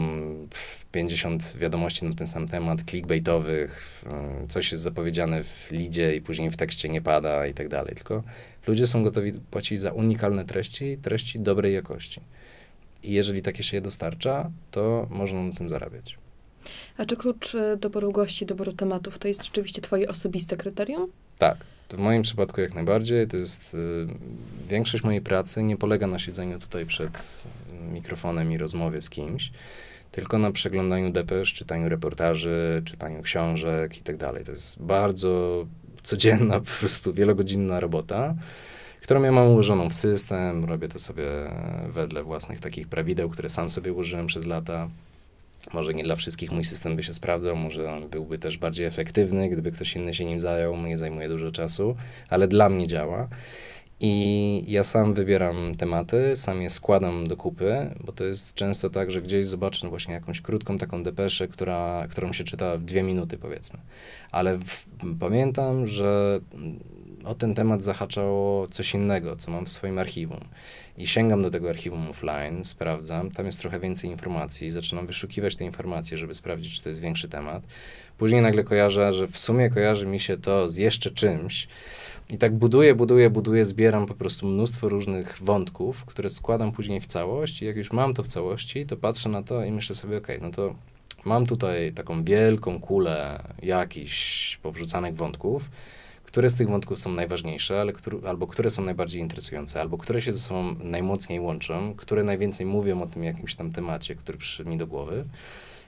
[0.92, 4.04] 50 wiadomości na ten sam temat, clickbaitowych,
[4.48, 7.96] coś jest zapowiedziane w lidzie i później w tekście nie pada i tak dalej.
[7.96, 8.24] Tylko
[8.68, 12.22] ludzie są gotowi płacić za unikalne treści, treści dobrej jakości.
[13.04, 16.18] I jeżeli takie się je dostarcza, to można na tym zarabiać.
[16.98, 21.12] A czy klucz e, doboru gości, doboru tematów to jest rzeczywiście twoje osobiste kryterium?
[21.38, 21.58] Tak.
[21.88, 23.28] To w moim przypadku jak najbardziej.
[23.28, 24.08] To jest y,
[24.70, 27.48] większość mojej pracy nie polega na siedzeniu tutaj przed
[27.92, 29.52] mikrofonem i rozmowie z kimś,
[30.12, 34.44] tylko na przeglądaniu depesz, czytaniu reportaży, czytaniu książek i tak dalej.
[34.44, 35.66] To jest bardzo
[36.04, 38.36] codzienna, po prostu wielogodzinna robota,
[39.02, 40.66] którą ja mam ułożoną w system.
[40.66, 41.26] Robię to sobie
[41.90, 44.90] wedle własnych takich prawideł, które sam sobie ułożyłem przez lata.
[45.74, 49.50] Może nie dla wszystkich mój system by się sprawdzał, może on byłby też bardziej efektywny,
[49.50, 51.96] gdyby ktoś inny się nim zajął, mnie zajmuje dużo czasu,
[52.30, 53.28] ale dla mnie działa.
[54.00, 59.12] I ja sam wybieram tematy, sam je składam do kupy, bo to jest często tak,
[59.12, 63.38] że gdzieś zobaczę właśnie jakąś krótką taką depeszę, która, którą się czyta w dwie minuty
[63.38, 63.80] powiedzmy.
[64.32, 64.88] Ale w,
[65.20, 66.40] pamiętam, że
[67.24, 70.40] o ten temat zahaczało coś innego, co mam w swoim archiwum.
[70.98, 75.66] I sięgam do tego archiwum offline, sprawdzam, tam jest trochę więcej informacji, zaczynam wyszukiwać te
[75.66, 77.64] informacje, żeby sprawdzić, czy to jest większy temat.
[78.18, 81.68] Później nagle kojarzę, że w sumie kojarzy mi się to z jeszcze czymś.
[82.30, 87.06] I tak buduję, buduję, buduję, zbieram po prostu mnóstwo różnych wątków, które składam później w
[87.06, 87.62] całość.
[87.62, 90.28] I jak już mam to w całości, to patrzę na to i myślę sobie, ok,
[90.42, 90.76] no to
[91.26, 95.70] mam tutaj taką wielką kulę jakichś powrzucanych wątków
[96.38, 97.94] które z tych wątków są najważniejsze, ale
[98.28, 103.02] albo które są najbardziej interesujące, albo które się ze sobą najmocniej łączą, które najwięcej mówią
[103.02, 105.26] o tym jakimś tam temacie, który przyszedł mi do głowy.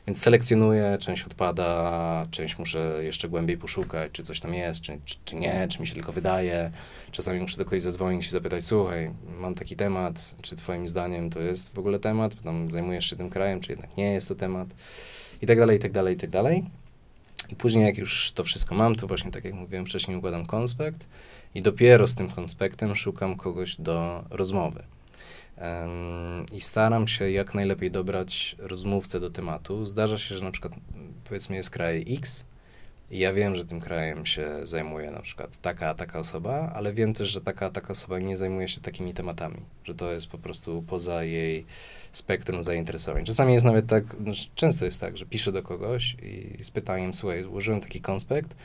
[0.08, 5.16] Więc selekcjonuję, część odpada, część muszę jeszcze głębiej poszukać, czy coś tam jest, czy, czy,
[5.26, 6.72] czy, nie, czy mi się tylko wydaje.
[7.12, 11.40] Czasami muszę do kogoś zadzwonić i zapytać, słuchaj, mam taki temat, czy twoim zdaniem to
[11.40, 14.68] jest w ogóle temat, tam zajmujesz się tym krajem, czy jednak nie jest to temat,
[15.42, 16.64] i tak dalej, i tak dalej, i tak dalej.
[17.50, 21.08] I później jak już to wszystko mam, to właśnie tak jak mówiłem wcześniej, układam konspekt
[21.56, 24.84] i dopiero z tym konspektem szukam kogoś do rozmowy.
[25.58, 29.86] Um, I staram się jak najlepiej dobrać rozmówcę do tematu.
[29.86, 30.74] Zdarza się, że na przykład
[31.24, 32.46] powiedzmy jest kraj X
[33.12, 37.13] I ja wiem, że tym krajem się zajmuje na przykład taka, taka osoba, ale wiem
[37.13, 40.84] też, że taka, taka osoba nie zajmuje się takimi tematami, że to jest po prostu
[40.88, 41.65] poza jej
[42.12, 43.26] spektrum zainteresowań.
[43.26, 47.13] Czasami jest nawet tak, no, często jest tak, że piszę do kogoś i z pytaniem,
[47.13, 48.56] słuchaj, złożyłem taki konspekt,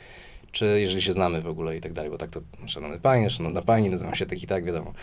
[0.51, 3.61] czy jeżeli się znamy w ogóle i tak dalej, bo tak to, szanowny panie, szanowna
[3.61, 4.93] pani, nazywam się tak i tak, wiadomo.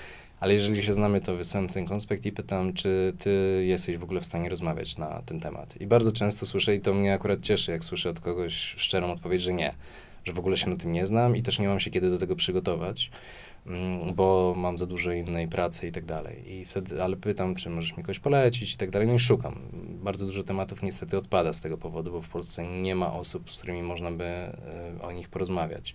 [0.43, 4.21] Ale jeżeli się znamy, to wysyłam ten konspekt i pytam, czy ty jesteś w ogóle
[4.21, 5.81] w stanie rozmawiać na ten temat.
[5.81, 9.43] I bardzo często słyszę, i to mnie akurat cieszy, jak słyszę od kogoś szczerą odpowiedź,
[9.43, 9.75] że nie,
[10.25, 12.19] że w ogóle się na tym nie znam i też nie mam się kiedy do
[12.19, 13.11] tego przygotować,
[13.67, 16.53] mm, bo mam za dużo innej pracy i tak dalej.
[16.53, 19.55] I wtedy, ale pytam, czy możesz mi kogoś polecić i tak dalej, no i szukam.
[20.03, 23.59] Bardzo dużo tematów niestety odpada z tego powodu, bo w Polsce nie ma osób, z
[23.59, 24.53] którymi można by e,
[25.03, 25.95] o nich porozmawiać.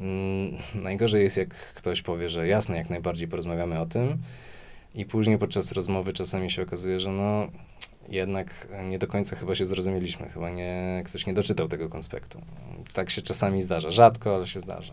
[0.00, 4.18] Mm, najgorzej jest, jak ktoś powie, że jasne, jak najbardziej porozmawiamy o tym,
[4.94, 7.48] i później podczas rozmowy czasami się okazuje, że no
[8.08, 12.40] jednak nie do końca chyba się zrozumieliśmy, chyba nie, ktoś nie doczytał tego konspektu.
[12.92, 14.92] Tak się czasami zdarza, rzadko, ale się zdarza.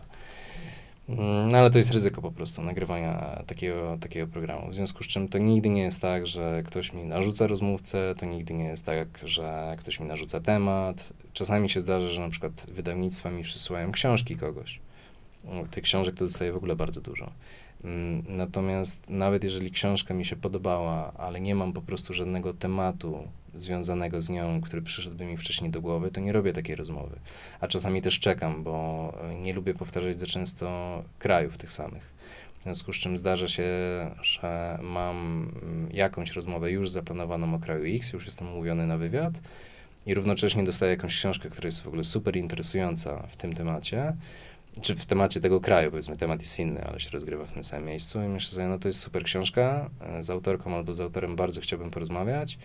[1.08, 4.70] Mm, no ale to jest ryzyko po prostu nagrywania takiego, takiego programu.
[4.70, 8.26] W związku z czym to nigdy nie jest tak, że ktoś mi narzuca rozmówcę, to
[8.26, 11.12] nigdy nie jest tak, że ktoś mi narzuca temat.
[11.32, 14.80] Czasami się zdarza, że na przykład wydawnictwa mi przysyłają książki kogoś.
[15.70, 17.32] Tych książek to dostaję w ogóle bardzo dużo.
[17.84, 23.28] Mm, natomiast nawet jeżeli książka mi się podobała, ale nie mam po prostu żadnego tematu
[23.54, 27.18] związanego z nią, który przyszedłby mi wcześniej do głowy, to nie robię takiej rozmowy.
[27.60, 32.12] A czasami też czekam, bo nie lubię powtarzać za często krajów tych samych.
[32.60, 33.64] W związku z czym zdarza się,
[34.22, 35.48] że mam
[35.92, 39.40] jakąś rozmowę już zaplanowaną o kraju X, już jestem umówiony na wywiad
[40.06, 44.12] i równocześnie dostaję jakąś książkę, która jest w ogóle super interesująca w tym temacie
[44.82, 47.86] czy w temacie tego kraju, powiedzmy, temat jest inny, ale się rozgrywa w tym samym
[47.86, 51.36] miejscu i myślę sobie, no to jest super książka, e, z autorką albo z autorem
[51.36, 52.58] bardzo chciałbym porozmawiać,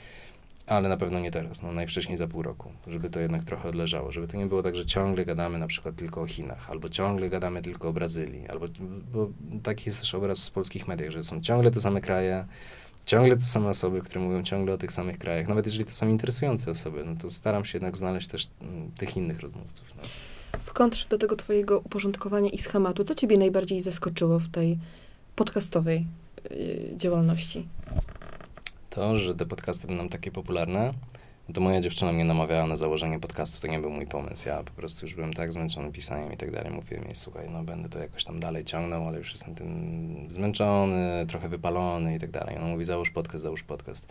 [0.67, 4.11] ale na pewno nie teraz, no najwcześniej za pół roku, żeby to jednak trochę odleżało,
[4.11, 7.29] żeby to nie było tak, że ciągle gadamy na przykład tylko o Chinach, albo ciągle
[7.29, 8.65] gadamy tylko o Brazylii, albo,
[9.13, 9.29] bo
[9.63, 12.45] taki jest też obraz w polskich mediach, że są ciągle te same kraje,
[13.05, 16.07] ciągle te same osoby, które mówią ciągle o tych samych krajach, nawet jeżeli to są
[16.09, 19.93] interesujące osoby, no to staram się jednak znaleźć też mm, tych innych rozmówców.
[19.97, 20.03] No.
[20.79, 24.77] Kontrze do tego twojego uporządkowania i schematu, co ciebie najbardziej zaskoczyło w tej
[25.35, 26.05] podcastowej
[26.51, 27.67] yy, działalności?
[28.89, 30.93] To, że te podcasty będą takie popularne,
[31.53, 34.47] to moja dziewczyna mnie namawiała na założenie podcastu, to nie był mój pomysł.
[34.47, 36.71] Ja po prostu już byłem tak zmęczony pisaniem i tak dalej.
[36.71, 41.25] Mówiłem jej, słuchaj, no będę to jakoś tam dalej ciągnął, ale już jestem tym zmęczony,
[41.27, 42.57] trochę wypalony i tak dalej.
[42.57, 44.07] Ona mówi, załóż podcast, załóż podcast.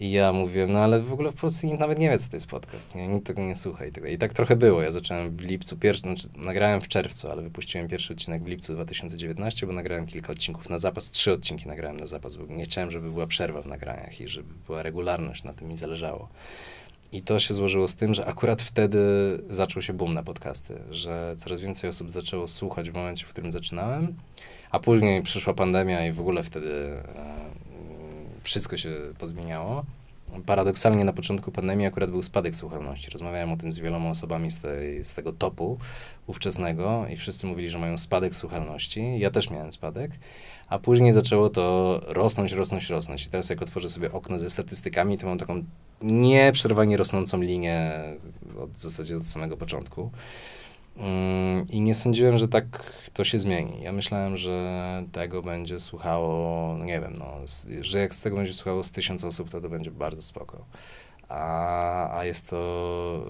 [0.00, 2.36] I ja mówiłem, no ale w ogóle w Polsce nikt nawet nie wie, co to
[2.36, 3.08] jest podcast, nie?
[3.08, 4.82] nikt tego nie słucha i tak I tak trochę było.
[4.82, 8.74] Ja zacząłem w lipcu, pierwszy, znaczy nagrałem w czerwcu, ale wypuściłem pierwszy odcinek w lipcu
[8.74, 12.90] 2019, bo nagrałem kilka odcinków na zapas, trzy odcinki nagrałem na zapas, bo nie chciałem,
[12.90, 16.28] żeby była przerwa w nagraniach i żeby była regularność, na tym mi zależało.
[17.12, 18.98] I to się złożyło z tym, że akurat wtedy
[19.50, 23.52] zaczął się boom na podcasty, że coraz więcej osób zaczęło słuchać w momencie, w którym
[23.52, 24.14] zaczynałem,
[24.70, 27.51] a później przyszła pandemia i w ogóle wtedy e,
[28.42, 29.84] wszystko się pozmieniało.
[30.46, 33.10] Paradoksalnie na początku pandemii akurat był spadek słuchalności.
[33.10, 35.78] Rozmawiałem o tym z wieloma osobami z, tej, z tego topu
[36.26, 39.18] ówczesnego i wszyscy mówili, że mają spadek słuchalności.
[39.18, 40.10] Ja też miałem spadek,
[40.68, 43.26] a później zaczęło to rosnąć, rosnąć, rosnąć.
[43.26, 45.62] I teraz jak otworzę sobie okno ze statystykami, to mam taką
[46.02, 47.90] nieprzerwanie rosnącą linię
[48.58, 50.10] od, w zasadzie od samego początku.
[50.96, 53.82] Mm, I nie sądziłem, że tak to się zmieni.
[53.82, 57.34] Ja myślałem, że tego będzie słuchało, nie wiem, no,
[57.80, 60.64] że jak z tego będzie słuchało z tysiąc osób, to to będzie bardzo spoko.
[61.28, 63.26] A, a jest to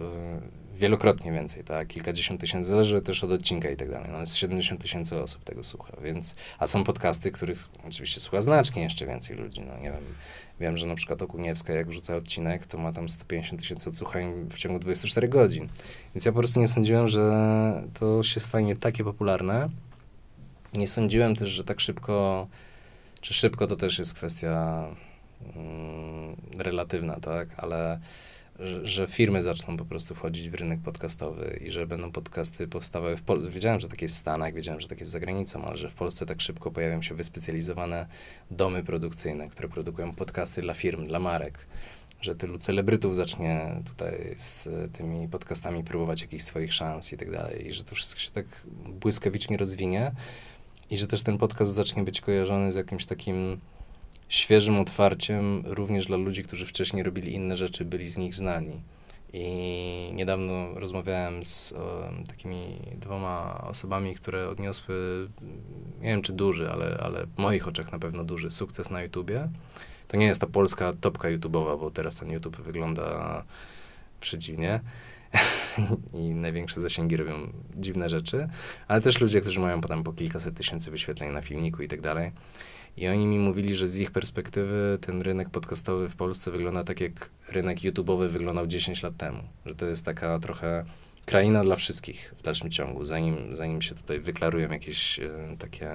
[0.82, 1.88] wielokrotnie więcej, tak?
[1.88, 4.08] Kilkadziesiąt tysięcy, zależy też od odcinka i tak dalej.
[4.12, 8.82] No jest 70 tysięcy osób tego słucha, więc, a są podcasty, których oczywiście słucha znacznie
[8.82, 10.04] jeszcze więcej ludzi, no nie wiem,
[10.60, 14.58] Wiem, że na przykład Okuniewska, jak wrzuca odcinek, to ma tam 150 tysięcy odsłuchań w
[14.58, 15.68] ciągu 24 godzin.
[16.14, 19.68] Więc ja po prostu nie sądziłem, że to się stanie takie popularne.
[20.74, 22.46] Nie sądziłem też, że tak szybko,
[23.20, 24.84] czy szybko to też jest kwestia
[25.56, 28.00] mm, relatywna, tak, ale
[28.58, 33.16] że, że, firmy zaczną po prostu wchodzić w rynek podcastowy i że będą podcasty powstawały
[33.16, 33.50] w Polsce.
[33.50, 35.94] Wiedziałem, że tak jest w Stanach, wiedziałem, że tak jest za granicą, ale że w
[35.94, 38.06] Polsce tak szybko pojawią się wyspecjalizowane
[38.50, 41.66] domy produkcyjne, które produkują podcasty dla firm, dla marek.
[42.20, 47.68] Że tylu celebrytów zacznie tutaj z tymi podcastami próbować jakichś swoich szans i tak dalej.
[47.68, 48.46] I że to wszystko się tak
[48.88, 50.12] błyskawicznie rozwinie.
[50.90, 53.60] I że też ten podcast zacznie być kojarzony z jakimś takim
[54.32, 58.80] świeżym otwarciem również dla ludzi, którzy wcześniej robili inne rzeczy, byli z nich znani.
[59.32, 65.28] I niedawno rozmawiałem z o, takimi dwoma osobami, które odniosły,
[66.00, 69.48] nie wiem czy duży, ale, ale w moich oczach na pewno duży sukces na YouTubie.
[70.08, 73.44] To nie jest ta polska topka YouTube'owa, bo teraz ten YouTube wygląda
[74.20, 74.80] przedziwnie.
[76.20, 78.48] i największe zasięgi robią dziwne rzeczy,
[78.88, 82.32] ale też ludzie, którzy mają potem po kilkaset tysięcy wyświetleń na filmiku i tak dalej.
[82.96, 87.00] I oni mi mówili, że z ich perspektywy ten rynek podcastowy w Polsce wygląda tak,
[87.00, 89.42] jak rynek YouTube'owy wyglądał 10 lat temu.
[89.66, 90.84] Że to jest taka trochę
[91.26, 95.90] kraina dla wszystkich w dalszym ciągu, zanim, zanim się tutaj wyklarują jakieś e, takie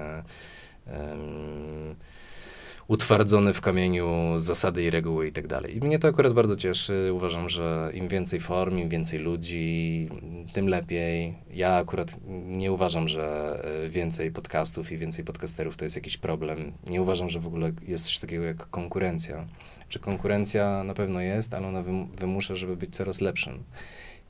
[2.88, 5.76] utwardzone w kamieniu zasady i reguły i tak dalej.
[5.76, 7.10] I mnie to akurat bardzo cieszy.
[7.12, 10.08] Uważam, że im więcej form, im więcej ludzi,
[10.52, 11.34] tym lepiej.
[11.50, 16.72] Ja akurat nie uważam, że e, więcej podcastów i więcej podcasterów to jest jakiś problem.
[16.90, 19.46] Nie uważam, że w ogóle jest coś takiego jak konkurencja.
[19.88, 21.82] Czy konkurencja na pewno jest, ale ona
[22.16, 23.64] wymusza, żeby być coraz lepszym.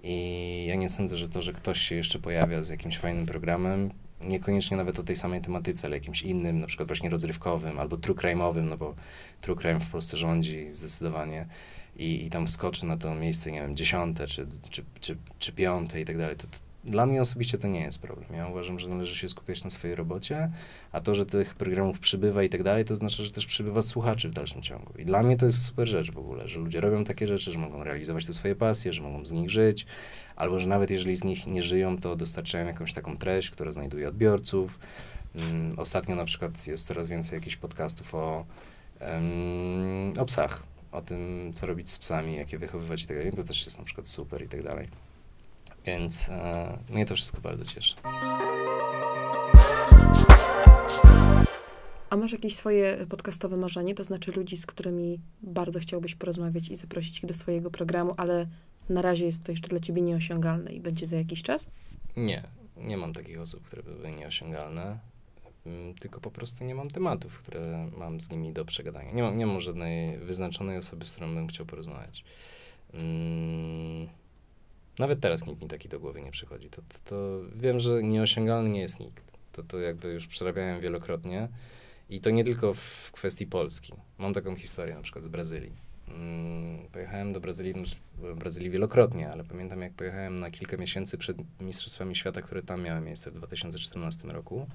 [0.02, 3.90] I ja nie sądzę, że to, że ktoś się jeszcze pojawia z jakimś fajnym programem,
[4.20, 8.16] niekoniecznie nawet o tej samej tematyce, ale jakimś innym, na przykład właśnie rozrywkowym albo true
[8.16, 8.94] crime'owym, no bo
[9.40, 11.46] true crime w Polsce rządzi zdecydowanie
[11.96, 16.00] i, i tam skoczy na to miejsce, nie wiem, dziesiąte czy, czy, czy, czy piąte
[16.00, 18.28] i tak dalej, to, to dla mnie osobiście to nie jest problem.
[18.32, 20.50] Ja uważam, że należy się skupiać na swojej robocie,
[20.92, 24.28] a to, że tych programów przybywa i tak dalej, to znaczy, że też przybywa słuchaczy
[24.28, 24.92] w dalszym ciągu.
[24.98, 27.58] I dla mnie to jest super rzecz w ogóle, że ludzie robią takie rzeczy, że
[27.58, 29.86] mogą realizować te swoje pasje, że mogą z nich żyć,
[30.36, 34.08] albo że nawet jeżeli z nich nie żyją, to dostarczają jakąś taką treść, która znajduje
[34.08, 34.78] odbiorców.
[35.34, 38.46] Um, ostatnio na przykład jest coraz więcej jakichś podcastów o,
[39.00, 43.32] um, o psach, o tym, co robić z psami, jak je wychowywać i tak dalej.
[43.32, 44.88] To też jest na przykład super i tak dalej.
[45.88, 47.94] Więc e, mnie to wszystko bardzo cieszy.
[52.10, 56.76] A masz jakieś swoje podcastowe marzenie, to znaczy ludzi, z którymi bardzo chciałbyś porozmawiać i
[56.76, 58.46] zaprosić ich do swojego programu, ale
[58.88, 61.70] na razie jest to jeszcze dla ciebie nieosiągalne i będzie za jakiś czas?
[62.16, 62.42] Nie,
[62.76, 64.98] nie mam takich osób, które by były nieosiągalne,
[65.66, 69.12] mm, tylko po prostu nie mam tematów, które mam z nimi do przegadania.
[69.12, 72.24] Nie mam, nie mam żadnej wyznaczonej osoby, z którą bym chciał porozmawiać.
[72.92, 74.17] Hmm
[74.98, 76.70] nawet teraz nikt mi taki do głowy nie przychodzi.
[76.70, 79.32] To, to, to wiem, że nieosiągalny nie jest nikt.
[79.52, 81.48] To, to jakby już przerabiałem wielokrotnie.
[82.10, 83.92] I to nie tylko w kwestii Polski.
[84.18, 85.72] Mam taką historię na przykład z Brazylii.
[86.08, 87.82] Mm, pojechałem do Brazylii, no,
[88.32, 92.82] w Brazylii wielokrotnie, ale pamiętam jak pojechałem na kilka miesięcy przed Mistrzostwami Świata, które tam
[92.82, 94.66] miały miejsce w 2014 roku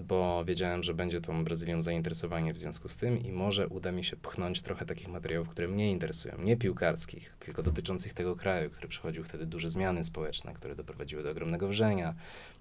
[0.00, 4.04] bo wiedziałem, że będzie tą Brazylią zainteresowanie w związku z tym i może uda mi
[4.04, 6.34] się pchnąć trochę takich materiałów, które mnie interesują.
[6.38, 11.30] Nie piłkarskich, tylko dotyczących tego kraju, który przechodził wtedy duże zmiany społeczne, które doprowadziły do
[11.30, 12.14] ogromnego wrzenia,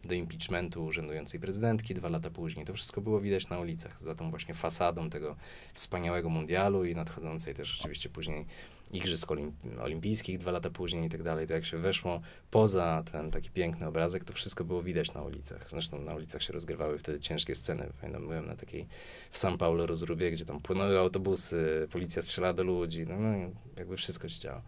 [0.04, 2.66] do impeachmentu urzędującej prezydentki dwa lata później.
[2.66, 5.36] To wszystko było widać na ulicach, za tą właśnie fasadą tego
[5.74, 8.46] wspaniałego mundialu i nadchodzącej też oczywiście później
[8.92, 9.32] Igrzysk
[9.82, 12.22] Olimpijskich dwa lata później i tak dalej, to jak się weszło
[12.52, 15.68] poza ten taki piękny obrazek, to wszystko było widać na ulicach.
[15.70, 17.90] Zresztą na ulicach się rozgrywały wtedy ciężkie sceny.
[18.02, 18.88] Pamiętam, byłem na takiej
[19.32, 23.98] w São Paulo rozróbie, gdzie tam płynęły autobusy, policja strzelała do ludzi, no, no jakby
[23.98, 24.62] wszystko się działo.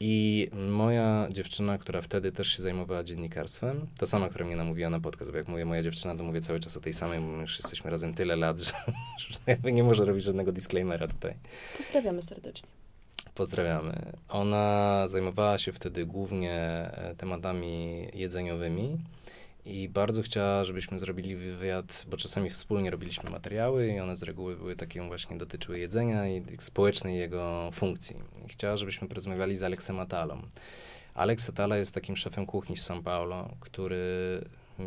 [0.00, 5.00] I moja dziewczyna, która wtedy też się zajmowała dziennikarstwem, ta sama, która mnie namówiła na
[5.00, 7.40] podcast, bo jak mówię moja dziewczyna, to mówię cały czas o tej samej, bo my
[7.40, 8.72] już jesteśmy razem tyle lat, że,
[9.64, 11.34] że nie może robić żadnego disclaimera tutaj.
[11.76, 12.68] Pozdrawiamy serdecznie.
[13.38, 14.12] Pozdrawiamy.
[14.28, 18.98] Ona zajmowała się wtedy głównie e, tematami jedzeniowymi
[19.64, 24.56] i bardzo chciała, żebyśmy zrobili wywiad, bo czasami wspólnie robiliśmy materiały i one z reguły
[24.56, 28.16] były takie właśnie dotyczyły jedzenia i społecznej jego funkcji.
[28.48, 30.42] Chciała, żebyśmy porozmawiali z Aleksem Atalą.
[31.14, 34.04] Alex Atala jest takim szefem kuchni z São Paulo, który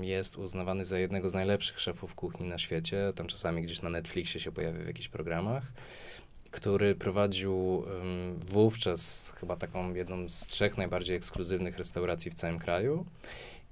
[0.01, 3.13] jest uznawany za jednego z najlepszych szefów kuchni na świecie.
[3.15, 5.71] Tam czasami gdzieś na Netflixie się pojawia w jakichś programach
[6.51, 7.85] który prowadził
[8.49, 13.05] wówczas chyba taką jedną z trzech najbardziej ekskluzywnych restauracji w całym kraju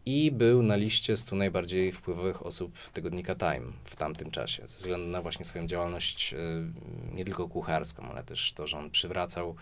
[0.06, 5.08] i był na liście 100 najbardziej wpływowych osób tygodnika Time w tamtym czasie, ze względu
[5.08, 6.38] na właśnie swoją działalność y,
[7.14, 9.56] nie tylko kucharską, ale też to, że on przywracał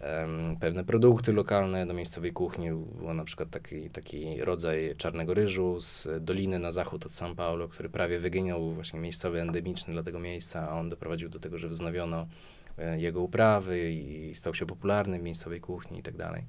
[0.00, 2.70] um, pewne produkty lokalne do miejscowej kuchni.
[2.70, 7.68] Był na przykład taki, taki rodzaj czarnego ryżu z doliny na zachód od São Paulo,
[7.68, 11.68] który prawie wyginął, właśnie miejscowy, endemiczny dla tego miejsca, a on doprowadził do tego, że
[11.68, 12.26] wznowiono
[12.65, 12.65] E,
[12.96, 16.44] jego uprawy i stał się popularny w miejscowej kuchni i tak dalej.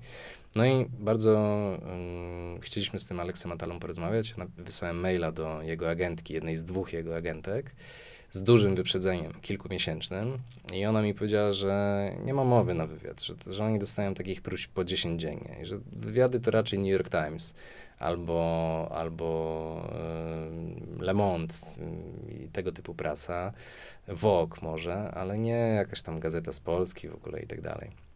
[0.55, 1.33] No i bardzo
[1.81, 4.35] um, chcieliśmy z tym Aleksem Atalą porozmawiać.
[4.57, 7.75] Wysłałem maila do jego agentki, jednej z dwóch jego agentek,
[8.31, 10.37] z dużym wyprzedzeniem, kilkumiesięcznym.
[10.73, 14.41] I ona mi powiedziała, że nie ma mowy na wywiad, że, że oni dostają takich
[14.41, 15.57] próśb po 10 dziennie.
[15.61, 17.55] I że wywiady to raczej New York Times
[17.99, 19.89] albo, albo
[20.99, 21.53] Le Monde
[22.29, 23.53] i tego typu prasa,
[24.07, 28.06] Vogue może, ale nie jakaś tam gazeta z Polski w ogóle i tak dalej.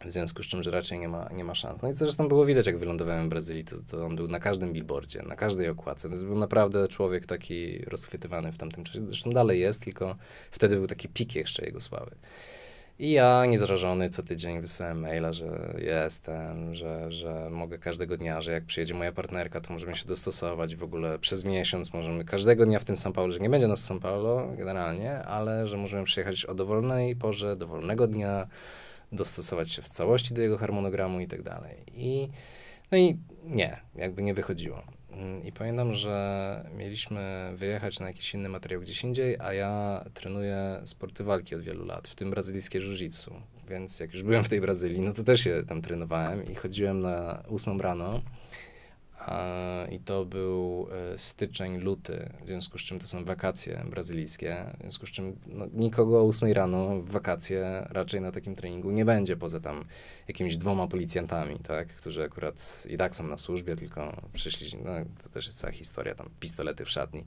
[0.00, 1.82] W związku z czym, że raczej nie ma, nie ma szans.
[1.82, 4.72] No i zresztą było widać, jak wylądowałem w Brazylii, to, to on był na każdym
[4.72, 6.10] billboardzie, na każdej okładce.
[6.10, 9.06] To był naprawdę człowiek taki rozchwytywany w tamtym czasie.
[9.06, 10.16] Zresztą dalej jest, tylko
[10.50, 12.16] wtedy był taki pik jeszcze jego sławy.
[12.98, 18.52] I ja niezrażony co tydzień wysyłałem maila, że jestem, że, że mogę każdego dnia, że
[18.52, 22.78] jak przyjedzie moja partnerka, to możemy się dostosować w ogóle przez miesiąc, możemy każdego dnia
[22.78, 26.04] w tym São Paulo, że nie będzie nas w São Paulo generalnie, ale że możemy
[26.04, 28.46] przyjechać o dowolnej porze, dowolnego dnia,
[29.14, 31.76] dostosować się w całości do jego harmonogramu i tak dalej.
[31.94, 32.28] I,
[32.92, 34.82] no i nie, jakby nie wychodziło.
[35.44, 41.24] I pamiętam, że mieliśmy wyjechać na jakiś inny materiał gdzieś indziej, a ja trenuję sporty
[41.24, 43.30] walki od wielu lat, w tym brazylijskie jiu-jitsu.
[43.68, 47.00] Więc jak już byłem w tej Brazylii, no to też się tam trenowałem i chodziłem
[47.00, 48.20] na ósmą rano
[49.90, 54.80] i to był e, styczeń, luty, w związku z czym to są wakacje brazylijskie, w
[54.80, 59.04] związku z czym no, nikogo o 8 rano w wakacje raczej na takim treningu nie
[59.04, 59.84] będzie, poza tam
[60.28, 64.90] jakimiś dwoma policjantami, tak, którzy akurat i tak są na służbie, tylko przyszli, no
[65.22, 67.24] to też jest cała historia, tam pistolety w szatni.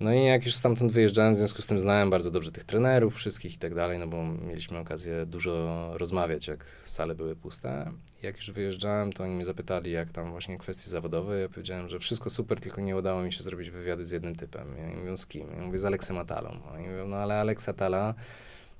[0.00, 3.16] No i jak już stamtąd wyjeżdżałem, w związku z tym znałem bardzo dobrze tych trenerów,
[3.16, 7.92] wszystkich i tak dalej, no bo mieliśmy okazję dużo rozmawiać, jak sale były puste.
[8.22, 11.40] Jak już wyjeżdżałem, to oni mnie zapytali, jak tam właśnie kwestie zawodowe.
[11.40, 14.68] Ja powiedziałem, że wszystko super, tylko nie udało mi się zrobić wywiadu z jednym typem.
[14.78, 15.48] Ja mówią, z kim?
[15.56, 16.50] Ja mówię, z Aleksem Atalą.
[16.74, 18.14] Oni mówią, no ale Aleks Atala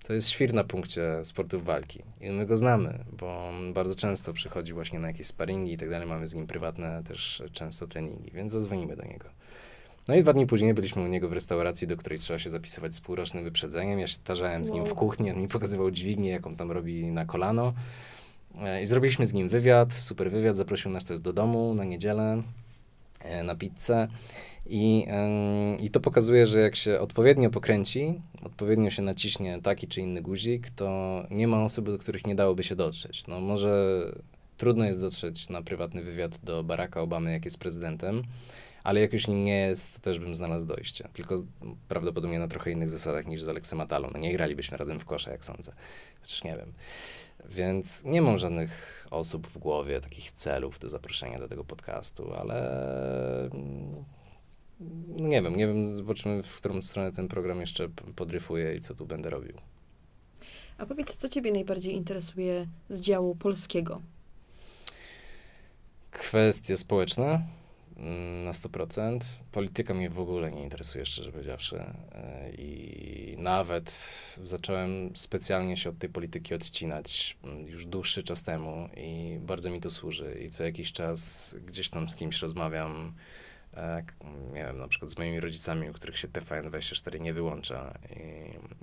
[0.06, 2.02] to jest świr na punkcie sportów walki.
[2.20, 5.90] I my go znamy, bo on bardzo często przychodzi właśnie na jakieś sparingi i tak
[5.90, 6.08] dalej.
[6.08, 9.35] Mamy z nim prywatne też często treningi, więc zadzwonimy do niego.
[10.08, 12.94] No i dwa dni później byliśmy u niego w restauracji, do której trzeba się zapisywać
[12.94, 13.98] z półrocznym wyprzedzeniem.
[13.98, 17.24] Ja się tarzałem z nim w kuchni, on mi pokazywał dźwignię, jaką tam robi na
[17.24, 17.72] kolano.
[18.58, 22.42] E, I zrobiliśmy z nim wywiad, super wywiad, zaprosił nas też do domu na niedzielę,
[23.20, 24.08] e, na pizzę.
[24.68, 25.06] I,
[25.82, 30.70] I to pokazuje, że jak się odpowiednio pokręci, odpowiednio się naciśnie taki czy inny guzik,
[30.70, 33.26] to nie ma osób, do których nie dałoby się dotrzeć.
[33.26, 34.02] No może
[34.56, 38.22] trudno jest dotrzeć na prywatny wywiad do Baracka Obamy, jak jest prezydentem,
[38.86, 41.08] ale jak już nim nie jest, to też bym znalazł dojście.
[41.12, 41.34] Tylko
[41.88, 44.08] prawdopodobnie na trochę innych zasadach niż z Aleksem Atalą.
[44.12, 45.72] No nie gralibyśmy razem w kosze, jak sądzę.
[46.20, 46.72] Chociaż nie wiem.
[47.48, 53.50] Więc nie mam żadnych osób w głowie, takich celów do zaproszenia do tego podcastu, ale
[55.18, 58.94] no nie wiem, nie wiem, zobaczymy, w którą stronę ten program jeszcze podryfuje i co
[58.94, 59.54] tu będę robił.
[60.78, 64.02] A powiedz, co ciebie najbardziej interesuje z działu polskiego?
[66.10, 67.56] Kwestie społeczne
[68.44, 69.18] na 100%.
[69.52, 71.76] Polityka mnie w ogóle nie interesuje, szczerze powiedziawszy.
[71.76, 73.90] E, I nawet
[74.44, 79.80] zacząłem specjalnie się od tej polityki odcinać mm, już dłuższy czas temu i bardzo mi
[79.80, 80.38] to służy.
[80.44, 83.14] I co jakiś czas gdzieś tam z kimś rozmawiam,
[83.76, 84.02] e,
[84.52, 87.98] nie wiem, na przykład z moimi rodzicami, u których się TVN24 nie wyłącza.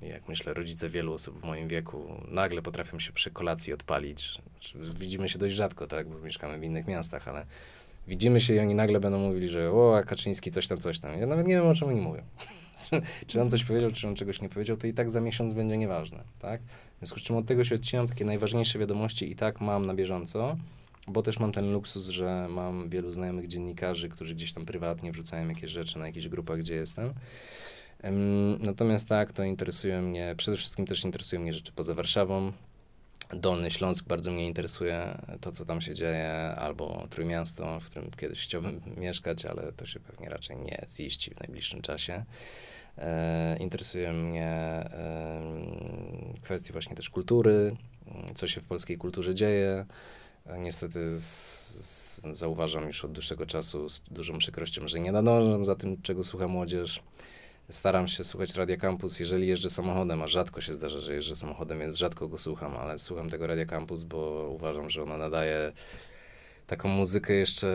[0.04, 4.42] I, jak myślę, rodzice wielu osób w moim wieku nagle potrafią się przy kolacji odpalić.
[4.76, 7.46] Widzimy się dość rzadko, tak, bo mieszkamy w innych miastach, ale
[8.08, 11.20] widzimy się i oni nagle będą mówili, że o, Kaczyński coś tam, coś tam.
[11.20, 12.24] Ja nawet nie wiem, o czym oni mówią.
[13.28, 15.78] czy on coś powiedział, czy on czegoś nie powiedział, to i tak za miesiąc będzie
[15.78, 16.62] nieważne, tak?
[16.62, 19.94] W związku z czym od tego się odcinam, takie najważniejsze wiadomości i tak mam na
[19.94, 20.58] bieżąco,
[21.08, 25.48] bo też mam ten luksus, że mam wielu znajomych dziennikarzy, którzy gdzieś tam prywatnie wrzucają
[25.48, 27.14] jakieś rzeczy na jakichś grupach, gdzie jestem.
[28.60, 32.52] Natomiast tak, to interesuje mnie, przede wszystkim też interesują mnie rzeczy poza Warszawą,
[33.30, 38.44] Dolny Śląsk bardzo mnie interesuje, to co tam się dzieje, albo Trójmiasto, w którym kiedyś
[38.44, 42.26] chciałbym mieszkać, ale to się pewnie raczej nie ziści w najbliższym czasie.
[42.98, 45.42] E, interesuje mnie e,
[46.42, 47.76] kwestie właśnie też kultury,
[48.36, 49.86] co się w polskiej kulturze dzieje.
[50.46, 55.66] E, niestety z, z, zauważam już od dłuższego czasu z dużą przykrością, że nie nadążam
[55.66, 57.04] za tym, czego słucha młodzież
[57.70, 61.80] staram się słuchać Radia Campus, jeżeli jeżdżę samochodem, a rzadko się zdarza, że jeżdżę samochodem,
[61.80, 65.74] więc rzadko go słucham, ale słucham tego Radia Campus, bo uważam, że ono nadaje
[66.68, 67.68] taką muzykę jeszcze,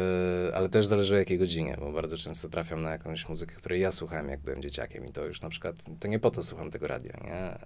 [0.54, 3.92] ale też zależy o jakiej godzinie, bo bardzo często trafiam na jakąś muzykę, której ja
[3.92, 6.86] słuchałem, jak byłem dzieciakiem i to już na przykład, to nie po to słucham tego
[6.86, 7.58] radia, nie?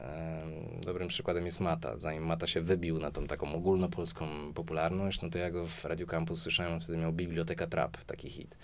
[0.80, 1.98] Dobrym przykładem jest Mata.
[1.98, 6.06] Zanim Mata się wybił na tą taką ogólnopolską popularność, no to ja go w Radio
[6.06, 8.56] Campus słyszałem, wtedy miał Biblioteka Trap, taki hit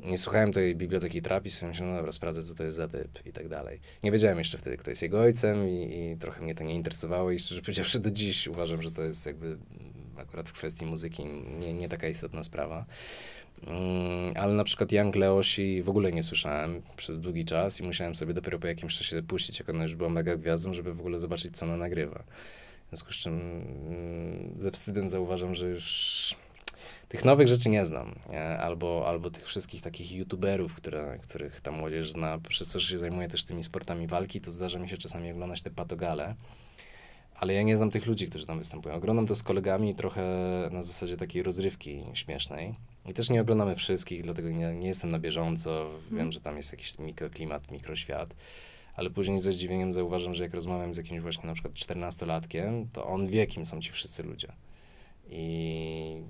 [0.00, 2.88] nie słuchałem tej biblioteki Trap i sobie myślałem, no dobra, sprawdzę, co to jest za
[2.88, 3.80] typ i tak dalej.
[4.02, 7.30] Nie wiedziałem jeszcze wtedy, kto jest jego ojcem i, i trochę mnie to nie interesowało
[7.30, 9.58] i szczerze powiedziawszy do dziś uważam, że to jest jakby
[10.16, 11.24] akurat w kwestii muzyki
[11.58, 12.86] nie, nie taka istotna sprawa.
[13.66, 18.14] Mm, ale na przykład Young Leosi w ogóle nie słyszałem przez długi czas i musiałem
[18.14, 21.18] sobie dopiero po jakimś czasie puścić, jak ona już była mega gwiazdą, żeby w ogóle
[21.18, 22.24] zobaczyć, co ona nagrywa.
[22.86, 26.36] W związku z czym mm, ze wstydem zauważam, że już
[27.08, 28.14] tych nowych rzeczy nie znam?
[28.58, 32.98] Albo, albo tych wszystkich takich youtuberów, które, których ta młodzież zna, przez to, że się
[32.98, 36.34] zajmuję też tymi sportami walki, to zdarza mi się czasami oglądać te patogale,
[37.34, 38.94] ale ja nie znam tych ludzi, którzy tam występują.
[38.94, 40.22] Oglądam to z kolegami trochę
[40.72, 42.74] na zasadzie takiej rozrywki śmiesznej.
[43.06, 45.90] I też nie oglądamy wszystkich, dlatego nie, nie jestem na bieżąco.
[45.90, 46.32] Wiem, hmm.
[46.32, 48.34] że tam jest jakiś mikroklimat, mikroświat
[48.98, 53.06] ale później ze zdziwieniem zauważam, że jak rozmawiam z jakimś właśnie na przykład 14-latkiem, to
[53.06, 54.52] on wie, kim są ci wszyscy ludzie.
[55.30, 56.22] I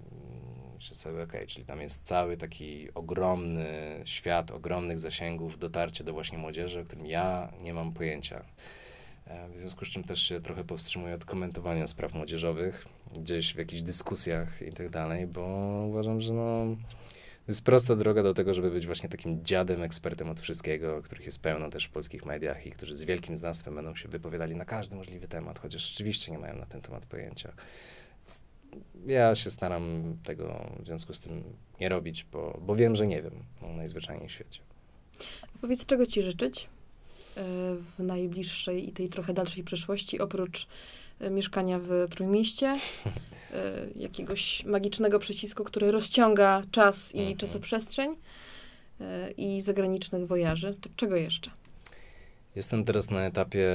[0.79, 3.66] myślę sobie, czyli tam jest cały taki ogromny
[4.05, 8.45] świat ogromnych zasięgów, dotarcie do właśnie młodzieży, o którym ja nie mam pojęcia.
[9.26, 13.59] E, W związku z czym też się trochę powstrzymuję od komentowania spraw młodzieżowych, gdzieś w
[13.59, 15.43] jakichś dyskusjach i tak dalej, bo
[15.89, 16.76] uważam, że no,
[17.47, 21.26] to jest prosta droga do tego, żeby być właśnie takim dziadem, ekspertem od wszystkiego, których
[21.26, 24.64] jest pełno też w polskich mediach i którzy z wielkim znawstwem będą się wypowiadali na
[24.64, 27.53] każdy możliwy temat, chociaż rzeczywiście nie mają na ten temat pojęcia.
[29.07, 31.43] Ja się staram tego w związku z tym
[31.81, 34.61] nie robić, bo, bo wiem, że nie wiem no, najzwyczajniej w świecie.
[35.61, 36.68] Powiedz, czego ci życzyć e,
[37.74, 40.66] w najbliższej i tej trochę dalszej przyszłości, oprócz
[41.20, 42.79] e, mieszkania w Trójmieście, e,
[44.07, 47.37] jakiegoś magicznego przycisku, który rozciąga czas i Mhm.
[47.37, 48.16] czasoprzestrzeń
[49.37, 50.74] i zagranicznych wojaży.
[50.81, 51.51] To czego jeszcze?
[52.59, 53.68] Jestem teraz na etapie,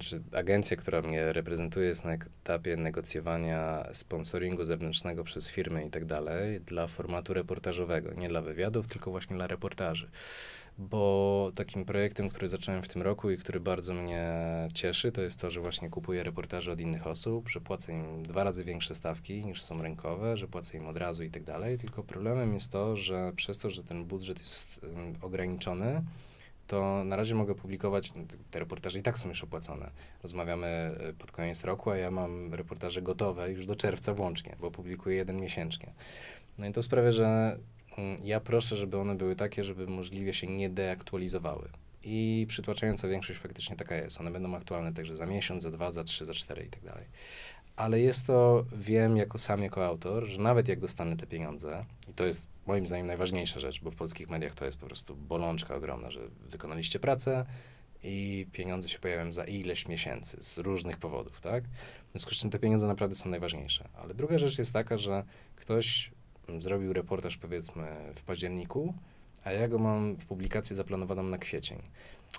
[0.00, 6.04] czy agencja, która mnie reprezentuje, jest na etapie negocjowania sponsoringu zewnętrznego przez firmy i tak
[6.04, 8.14] dalej dla formatu reportażowego.
[8.14, 10.10] Nie dla wywiadów, tylko właśnie dla reportaży.
[10.78, 14.32] Bo takim projektem, który zacząłem w tym roku i który bardzo mnie
[14.74, 18.44] cieszy, to jest to, że właśnie kupuję reportaże od innych osób, że płacę im dwa
[18.44, 21.78] razy większe stawki niż są rynkowe, że płacę im od razu i tak dalej.
[21.78, 24.80] Tylko problemem jest to, że przez to, że ten budżet jest
[25.22, 26.02] ograniczony,
[26.66, 29.90] to na razie mogę publikować, no, te- reportaże i tak są już opłacone.
[30.22, 34.70] Rozmawiamy y, pod koniec roku, a ja mam reportaże gotowe już do czerwca włącznie, bo
[34.70, 35.92] publikuję jeden miesięcznie.
[36.58, 37.58] No i to sprawia, że
[37.98, 41.68] mm, ja proszę, żeby one były takie, żeby możliwie się nie deaktualizowały.
[42.02, 44.20] I przytłaczająca większość faktycznie taka jest.
[44.20, 47.04] One będą aktualne także za miesiąc, za dwa, za trzy, za cztery i tak dalej.
[47.76, 52.12] Ale jest to, wiem jako sam, jako autor, że nawet jak dostanę te pieniądze, i
[52.12, 55.74] to jest moim zdaniem najważniejsza rzecz, bo w polskich mediach to jest po prostu bolączka
[55.74, 57.46] ogromna, że wykonaliście pracę
[58.02, 61.64] i pieniądze się pojawiają za ileś miesięcy z różnych powodów, tak?
[62.08, 63.88] W związku z czym te pieniądze naprawdę są najważniejsze.
[63.94, 65.24] Ale druga rzecz jest taka, że
[65.56, 66.10] ktoś
[66.48, 68.94] mm, zrobił reportaż powiedzmy w październiku,
[69.44, 71.82] a ja go mam w publikację zaplanowaną na kwiecień.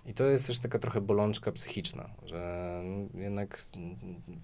[0.05, 3.61] I to jest też taka trochę bolączka psychiczna, że mm, jednak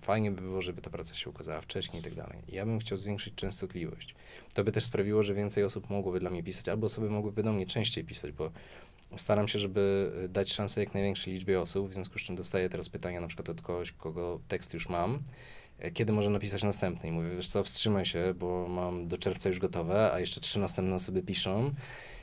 [0.01, 2.39] fajnie by było, żeby ta praca się ukazała wcześniej i tak dalej.
[2.47, 4.15] I ja bym chciał zwiększyć częstotliwość.
[4.53, 7.53] To by też sprawiło, że więcej osób mogłoby dla mnie pisać, albo osoby mogłyby do
[7.53, 8.51] mnie częściej pisać, bo
[9.15, 12.69] staram się, żeby y, dać szansę jak największej liczbie osób, w związku z czym dostaję
[12.69, 15.19] teraz pytania na przykład od kogoś, kogo tekst już mam,
[15.79, 17.09] e, kiedy może napisać następny.
[17.09, 20.59] I mówię, wiesz co, wstrzymaj się, bo mam do czerwca już gotowe, a jeszcze trzy
[20.59, 21.73] następne osoby piszą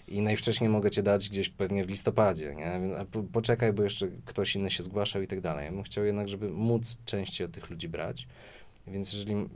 [0.08, 2.96] i najwcześniej mogę cię dać gdzieś pewnie w listopadzie, nie?
[2.98, 5.64] A po, poczekaj, bo jeszcze ktoś inny się zgłaszał i tak dalej.
[5.64, 8.26] Ja bym chciał jednak, żeby móc częściej od tych ludzi brać,
[8.86, 9.48] więc jeżeli mm,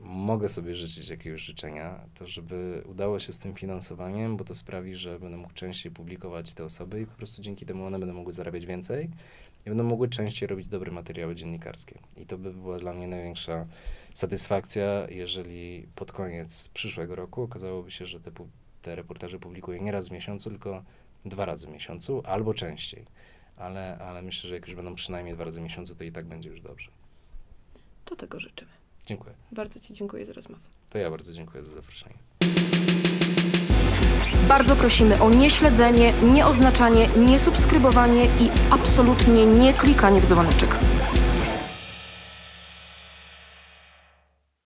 [0.00, 4.94] mogę sobie życzyć jakiegoś życzenia, to żeby udało się z tym finansowaniem, bo to sprawi,
[4.94, 8.32] że będę mógł częściej publikować te osoby i po prostu dzięki temu one będą mogły
[8.32, 9.10] zarabiać więcej
[9.66, 11.98] i będą mogły częściej robić dobre materiały dziennikarskie.
[12.16, 13.66] I to by była dla mnie największa
[14.14, 18.30] satysfakcja, jeżeli pod koniec przyszłego roku okazałoby się, że te,
[18.82, 20.82] te reportaże publikuję nie raz w miesiącu, tylko
[21.24, 23.06] dwa razy w miesiącu albo częściej.
[23.56, 26.26] Ale, ale myślę, że jak już będą przynajmniej dwa razy w miesiącu, to i tak
[26.26, 26.90] będzie już dobrze.
[28.04, 28.70] To tego życzymy.
[29.06, 29.34] Dziękuję.
[29.52, 30.62] Bardzo ci dziękuję za rozmowę.
[30.90, 32.14] To ja bardzo dziękuję za zaproszenie.
[34.48, 40.78] Bardzo prosimy o nieśledzenie, nieoznaczanie, niesubskrybowanie i absolutnie nie klikanie w dzwoneczek.